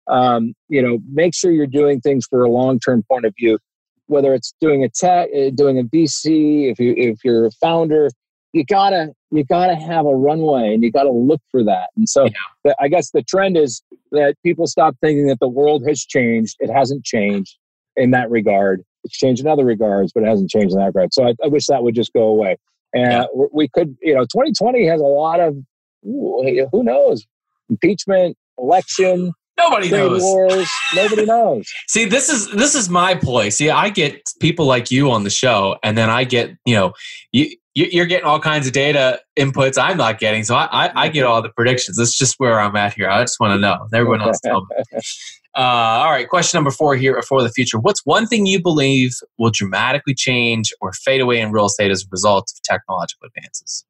[0.08, 3.58] Um, you know, make sure you're doing things for a long term point of view,
[4.06, 8.10] whether it's doing a tech, uh, doing a VC, if you, if you're a founder,
[8.56, 11.90] you gotta you gotta have a runway and you gotta look for that.
[11.98, 12.32] And so yeah.
[12.64, 16.56] the, i guess the trend is that people stop thinking that the world has changed
[16.60, 17.58] it hasn't changed
[17.98, 18.82] in that regard.
[19.04, 21.14] It's changed in other regards but it hasn't changed in that regard.
[21.14, 22.58] So i, I wish that would just go away.
[22.94, 23.46] And yeah.
[23.54, 25.58] we could you know 2020 has a lot of
[26.02, 27.28] who knows?
[27.70, 30.22] Impeachment election Nobody knows.
[30.22, 30.70] Wars.
[30.96, 31.68] Nobody knows.
[31.88, 33.50] See, this is this is my ploy.
[33.50, 36.94] See, I get people like you on the show, and then I get you know
[37.32, 40.46] you you're getting all kinds of data inputs I'm not getting.
[40.46, 41.98] So I, I, I get all the predictions.
[41.98, 43.10] That's just where I'm at here.
[43.10, 43.88] I just want to know.
[43.94, 45.02] Everyone else tell me.
[45.58, 47.80] Uh, all right, question number four here for the future.
[47.80, 52.04] What's one thing you believe will dramatically change or fade away in real estate as
[52.04, 53.86] a result of technological advances?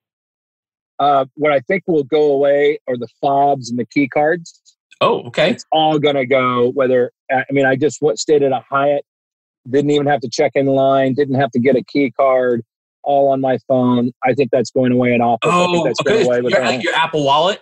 [0.99, 4.61] Uh, what I think will go away are the fobs and the key cards.
[5.01, 5.51] Oh, okay.
[5.51, 6.71] It's all going to go.
[6.71, 9.03] Whether I mean, I just stayed at a Hyatt,
[9.69, 12.63] didn't even have to check in line, didn't have to get a key card
[13.03, 14.11] all on my phone.
[14.23, 15.49] I think that's going away in office.
[15.51, 16.23] Oh, okay.
[16.23, 17.61] Your, like your Apple Wallet.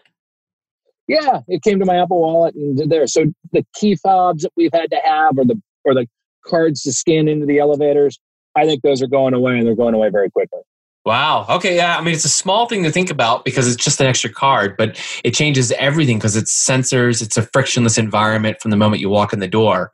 [1.08, 3.08] Yeah, it came to my Apple Wallet and there.
[3.08, 6.08] So the key fobs that we've had to have, or the or the
[6.46, 8.20] cards to scan into the elevators.
[8.56, 10.62] I think those are going away, and they're going away very quickly.
[11.06, 11.46] Wow.
[11.50, 11.76] Okay.
[11.76, 11.98] Yeah.
[11.98, 14.78] I mean, it's a small thing to think about because it's just an extra card,
[14.78, 17.22] but it changes everything because it's sensors.
[17.22, 19.92] It's a frictionless environment from the moment you walk in the door.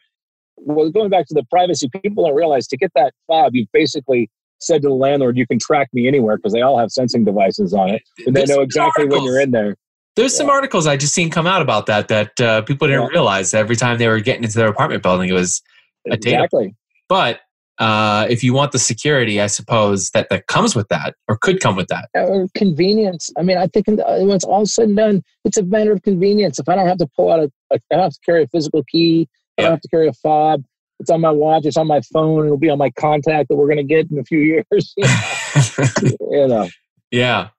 [0.58, 4.30] Well, going back to the privacy, people don't realize to get that fob, you've basically
[4.60, 7.74] said to the landlord, "You can track me anywhere" because they all have sensing devices
[7.74, 9.78] on it, and they know exactly when you're in there.
[10.16, 10.40] There's yeah.
[10.40, 13.10] some articles I just seen come out about that that uh, people didn't yeah.
[13.10, 13.54] realize.
[13.54, 15.62] Every time they were getting into their apartment building, it was
[16.10, 16.66] a exactly.
[16.66, 16.76] data.
[17.08, 17.40] But
[17.80, 21.62] uh, if you want the security, I suppose that that comes with that, or could
[21.62, 23.32] come with that, or convenience.
[23.38, 26.60] I mean, I think when it's all said and done, it's a matter of convenience.
[26.60, 28.84] If I don't have to pull out a, I don't have to carry a physical
[28.84, 29.28] key,
[29.58, 30.64] I don't have to carry a fob.
[31.00, 31.66] It's on my watch.
[31.66, 32.46] It's on my phone.
[32.46, 34.40] It'll be on my contact that we're going to get in a few
[34.72, 34.94] years.
[36.04, 36.68] you know.
[37.12, 37.50] Yeah.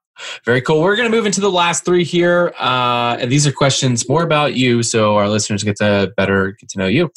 [0.45, 0.81] Very cool.
[0.81, 4.21] We're going to move into the last three here, uh, and these are questions more
[4.21, 7.09] about you, so our listeners get to better get to know you.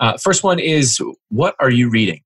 [0.00, 2.20] Uh, first one is, what are you reading?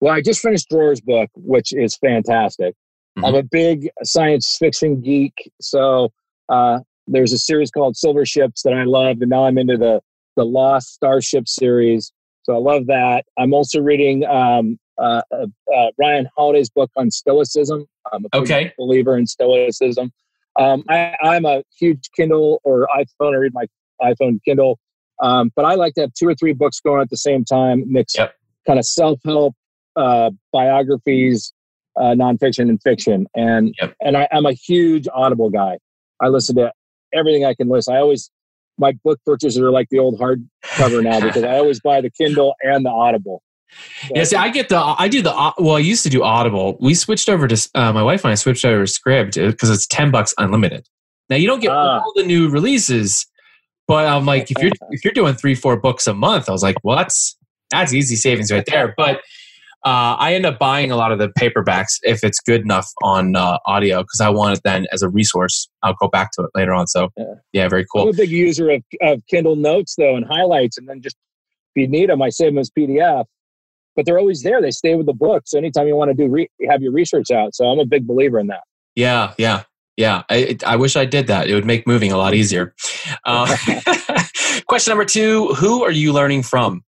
[0.00, 2.74] Well, I just finished Dror's book, which is fantastic.
[3.18, 3.24] Mm-hmm.
[3.24, 6.12] I'm a big science fiction geek, so
[6.48, 10.00] uh, there's a series called Silver Ships that I love, and now I'm into the
[10.36, 12.12] the Lost Starship series.
[12.44, 13.24] So I love that.
[13.36, 15.46] I'm also reading um, uh, uh,
[15.76, 17.86] uh Ryan Holiday's book on Stoicism.
[18.12, 18.72] I'm a okay.
[18.78, 20.12] believer in Stoicism.
[20.58, 23.32] Um, I, am a huge Kindle or iPhone.
[23.32, 23.66] I read my
[24.02, 24.78] iPhone Kindle,
[25.22, 27.84] um, but I like to have two or three books going at the same time.
[27.86, 28.34] Mix yep.
[28.66, 29.54] kind of self help
[29.98, 31.52] uh, biographies,
[31.96, 33.26] uh, nonfiction, and fiction.
[33.34, 33.94] And yep.
[34.00, 35.78] and I, I'm a huge Audible guy.
[36.20, 36.72] I listen to
[37.12, 37.94] everything I can listen.
[37.94, 38.30] I always
[38.78, 42.54] my book purchases are like the old hardcover now because I always buy the Kindle
[42.62, 43.42] and the Audible.
[44.02, 45.76] So, yeah, see, I get the I do the well.
[45.76, 46.78] I used to do Audible.
[46.80, 49.86] We switched over to uh, my wife and I switched over to Scribd because it's
[49.86, 50.86] ten bucks unlimited.
[51.28, 53.26] Now you don't get uh, all the new releases,
[53.86, 56.62] but I'm like, if you're if you're doing three four books a month, I was
[56.62, 57.36] like, well, that's
[57.70, 58.94] that's easy savings right there.
[58.96, 59.20] But
[59.84, 63.36] uh, I end up buying a lot of the paperbacks if it's good enough on
[63.36, 65.68] uh, audio because I want it then as a resource.
[65.84, 66.88] I'll go back to it later on.
[66.88, 68.02] So yeah, yeah very cool.
[68.02, 71.16] I'm a big user of, of Kindle Notes though and highlights, and then just
[71.76, 73.24] if you need them, I save them as PDF.
[73.94, 74.60] But they're always there.
[74.60, 75.44] They stay with the book.
[75.46, 77.54] So anytime you want to do re- have your research out.
[77.54, 78.62] So I'm a big believer in that.
[78.94, 79.62] Yeah, yeah,
[79.96, 80.22] yeah.
[80.28, 81.48] I, I wish I did that.
[81.48, 82.74] It would make moving a lot easier.
[83.24, 83.56] Uh,
[84.66, 86.82] question number two: Who are you learning from?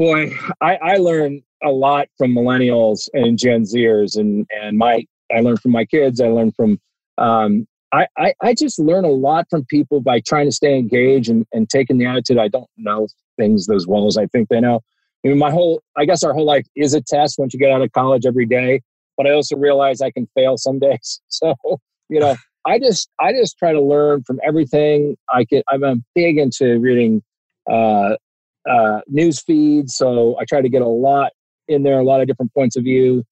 [0.00, 5.40] Boy, I, I learn a lot from millennials and Gen Zers, and and my I
[5.40, 6.20] learn from my kids.
[6.20, 6.80] I learn from
[7.18, 11.28] um, I, I, I just learn a lot from people by trying to stay engaged
[11.28, 14.60] and, and taking the attitude I don't know things as well as I think they
[14.60, 14.80] know.
[15.24, 17.70] I mean, my whole I guess our whole life is a test once you get
[17.70, 18.80] out of college every day.
[19.18, 21.20] But I also realize I can fail some days.
[21.28, 21.54] So
[22.08, 22.36] you know,
[22.66, 25.62] I just I just try to learn from everything I can.
[25.70, 27.22] I'm big into reading
[27.70, 28.16] uh,
[28.68, 29.96] uh, news feeds.
[29.96, 31.32] So I try to get a lot
[31.68, 33.24] in there, a lot of different points of view.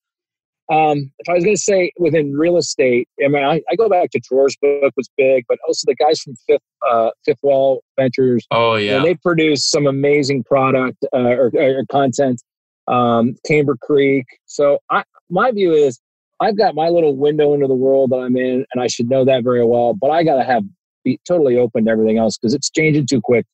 [0.70, 3.88] Um, if I was going to say within real estate, I mean, I, I, go
[3.88, 7.82] back to Dror's book was big, but also the guys from Fifth uh, Fifth Wall
[7.98, 8.46] Ventures.
[8.50, 12.42] Oh yeah, you know, they produce some amazing product uh, or, or, content.
[12.86, 14.26] Um, Camber Creek.
[14.44, 16.00] So I, my view is
[16.40, 19.24] I've got my little window into the world that I'm in, and I should know
[19.24, 19.94] that very well.
[19.94, 20.64] But I got to have
[21.04, 23.46] be totally open to everything else because it's changing too quick.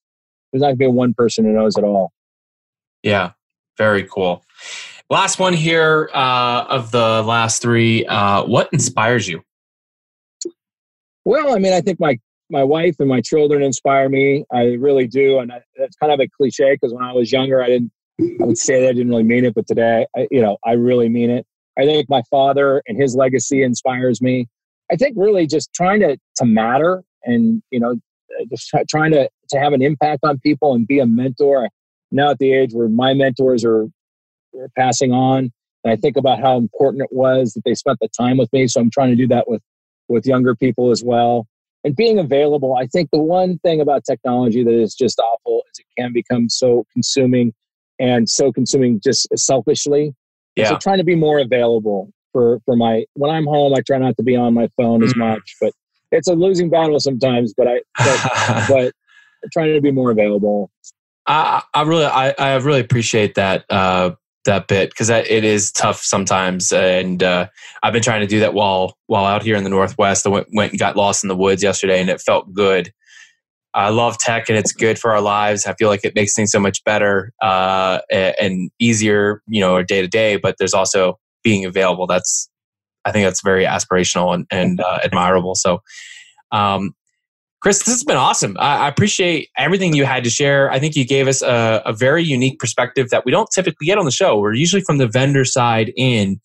[0.54, 2.12] There's not going to be one person who knows it all.
[3.02, 3.32] Yeah,
[3.76, 4.44] very cool.
[5.10, 8.06] Last one here uh, of the last three.
[8.06, 9.42] Uh, what inspires you?
[11.24, 14.44] Well, I mean, I think my my wife and my children inspire me.
[14.52, 17.60] I really do, and I, that's kind of a cliche because when I was younger,
[17.60, 17.90] I didn't.
[18.40, 20.74] I would say that I didn't really mean it, but today, I, you know, I
[20.74, 21.44] really mean it.
[21.76, 24.46] I think my father and his legacy inspires me.
[24.92, 27.96] I think really just trying to to matter and you know
[28.48, 31.68] just trying to to have an impact on people and be a mentor.
[32.10, 33.84] Now at the age where my mentors are,
[34.56, 38.08] are passing on, and I think about how important it was that they spent the
[38.08, 38.66] time with me.
[38.66, 39.62] So I'm trying to do that with
[40.08, 41.46] with younger people as well.
[41.82, 45.80] And being available, I think the one thing about technology that is just awful is
[45.80, 47.52] it can become so consuming
[48.00, 50.14] and so consuming just selfishly.
[50.56, 50.70] Yeah.
[50.70, 54.16] So trying to be more available for for my when I'm home, I try not
[54.16, 55.18] to be on my phone as mm.
[55.18, 55.72] much, but
[56.10, 57.52] it's a losing battle sometimes.
[57.54, 58.92] But I but, but
[59.52, 60.70] trying to be more available.
[61.26, 64.12] I, I really, I, I really appreciate that uh,
[64.44, 67.48] that bit because it is tough sometimes, and uh,
[67.82, 70.26] I've been trying to do that while while out here in the Northwest.
[70.26, 72.92] I went, went and got lost in the woods yesterday, and it felt good.
[73.72, 75.66] I love tech, and it's good for our lives.
[75.66, 80.00] I feel like it makes things so much better uh, and easier, you know, day
[80.02, 80.36] to day.
[80.36, 82.06] But there's also being available.
[82.06, 82.48] That's
[83.04, 85.54] I think that's very aspirational and, and uh, admirable.
[85.54, 85.80] So,
[86.52, 86.92] um,
[87.64, 88.58] Chris, this has been awesome.
[88.60, 90.70] I, appreciate everything you had to share.
[90.70, 93.96] I think you gave us a, a, very unique perspective that we don't typically get
[93.96, 94.38] on the show.
[94.38, 96.42] We're usually from the vendor side in,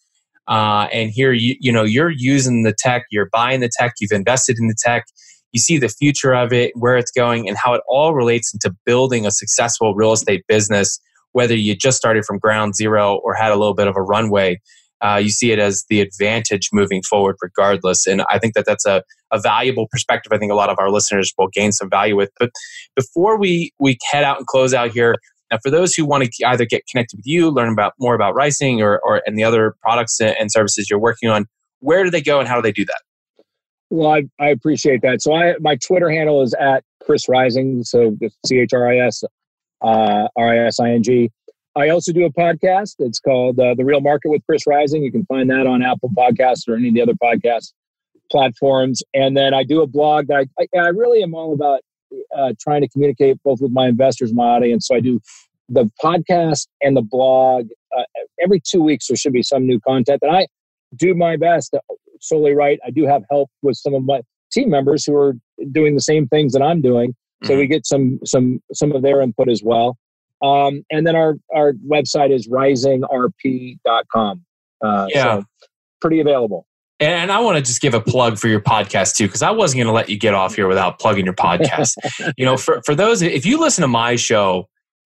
[0.47, 4.13] uh, and here you you know you're using the tech, you're buying the tech, you've
[4.13, 5.07] invested in the tech,
[5.51, 8.73] you see the future of it, where it's going, and how it all relates into
[8.85, 11.01] building a successful real estate business.
[11.33, 14.61] Whether you just started from ground zero or had a little bit of a runway,
[15.01, 18.07] uh, you see it as the advantage moving forward, regardless.
[18.07, 20.31] And I think that that's a, a valuable perspective.
[20.33, 22.31] I think a lot of our listeners will gain some value with.
[22.39, 22.51] But
[22.95, 25.15] before we we head out and close out here,
[25.51, 28.35] now for those who want to either get connected with you, learn about more about
[28.35, 31.45] Rising or, or and the other products and services you're working on,
[31.79, 33.01] where do they go and how do they do that?
[33.89, 35.21] Well, I, I appreciate that.
[35.21, 37.83] So I my Twitter handle is at Chris Rising.
[37.83, 38.15] So
[38.45, 39.23] C H R I S
[39.81, 41.31] uh, R I S I N G.
[41.75, 42.95] I also do a podcast.
[42.99, 45.03] It's called uh, The Real Market with Chris Rising.
[45.03, 47.71] You can find that on Apple Podcasts or any of the other podcast
[48.31, 49.01] platforms.
[49.13, 51.81] And then I do a blog that I, I, I really am all about
[52.35, 54.87] uh, trying to communicate both with my investors, my audience.
[54.87, 55.19] So I do
[55.67, 57.67] the podcast and the blog.
[57.97, 58.03] Uh,
[58.41, 60.47] every two weeks, there should be some new content that I
[60.95, 61.81] do my best to
[62.19, 62.79] solely write.
[62.85, 64.21] I do have help with some of my
[64.51, 65.35] team members who are
[65.71, 67.15] doing the same things that I'm doing.
[67.43, 67.59] So mm-hmm.
[67.59, 69.97] we get some some some of their input as well.
[70.41, 74.45] Um, and then our, our website is risingrp.com.
[74.81, 75.39] Uh, yeah.
[75.39, 75.43] So
[76.01, 76.65] pretty available.
[76.99, 79.77] And I want to just give a plug for your podcast too, because I wasn't
[79.77, 81.95] going to let you get off here without plugging your podcast.
[82.37, 84.67] you know, for, for those, if you listen to my show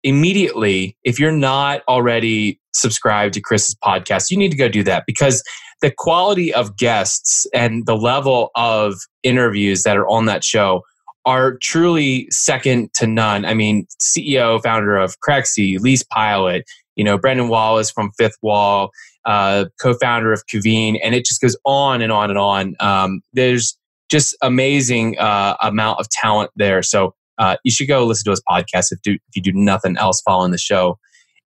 [0.04, 5.04] immediately, if you're not already subscribed to Chris's podcast, you need to go do that
[5.06, 5.44] because
[5.82, 10.82] the quality of guests and the level of interviews that are on that show
[11.26, 13.46] are truly second to none.
[13.46, 16.66] I mean, CEO, founder of Crexi, Lease Pilot,
[16.96, 18.92] you know, Brendan Wallace from Fifth Wall,
[19.26, 22.76] uh, co-founder of Kaveen, and it just goes on and on and on.
[22.80, 23.78] Um, there's
[24.10, 26.84] just amazing uh, amount of talent there.
[26.84, 29.98] So uh, you should go listen to his podcast if, do, if you do nothing
[29.98, 30.98] else following the show.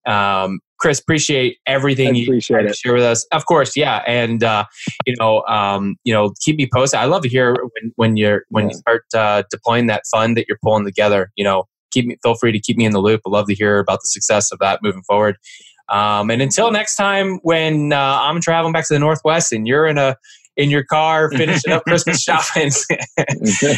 [0.06, 2.76] Um, Chris, appreciate everything you appreciate it.
[2.76, 3.26] share with us.
[3.34, 4.64] Of course, yeah, and uh,
[5.06, 7.00] you know, um, you know, keep me posted.
[7.00, 8.72] I love to hear when, when you're when yeah.
[8.72, 11.32] you start uh, deploying that fund that you're pulling together.
[11.36, 13.21] You know, keep me feel free to keep me in the loop.
[13.25, 15.37] I love to hear about the success of that moving forward.
[15.89, 19.87] Um, and until next time, when uh, I'm traveling back to the Northwest and you're
[19.87, 20.15] in a
[20.55, 22.71] in your car finishing up Christmas shopping,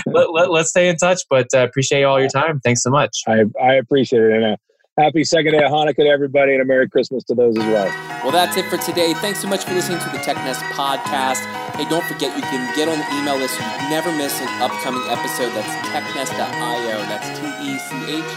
[0.08, 1.22] let, us let, stay in touch.
[1.30, 2.60] But uh, appreciate all your time.
[2.60, 3.22] Thanks so much.
[3.28, 4.32] I, I appreciate it.
[4.32, 4.56] And, uh,
[5.00, 7.88] happy second day of Hanukkah to everybody and a Merry Christmas to those as well.
[8.24, 9.14] Well, that's it for today.
[9.16, 11.46] Thanks so much for listening to the TechNest podcast.
[11.76, 14.48] Hey, don't forget you can get on the email list so you never miss an
[14.62, 15.52] upcoming episode.
[15.54, 17.00] That's technest.io.
[17.08, 18.32] That's T E C H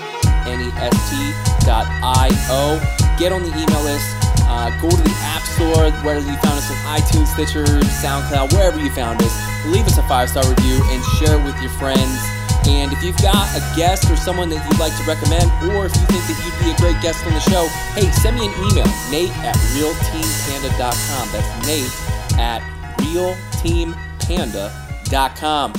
[0.46, 2.78] N E S T.io.
[3.18, 4.06] Get on the email list.
[4.46, 7.64] Uh, go to the App Store, whether you found us on iTunes, Stitcher,
[8.04, 9.32] SoundCloud, wherever you found us.
[9.66, 12.20] Leave us a five star review and share it with your friends.
[12.66, 15.94] And if you've got a guest or someone that you'd like to recommend, or if
[15.96, 18.52] you think that you'd be a great guest on the show, hey, send me an
[18.70, 21.28] email, nate at realteampanda.com.
[21.32, 21.90] That's nate
[22.38, 22.62] at
[22.98, 25.74] realteampanda.com.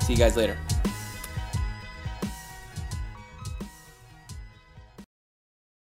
[0.00, 0.58] See you guys later.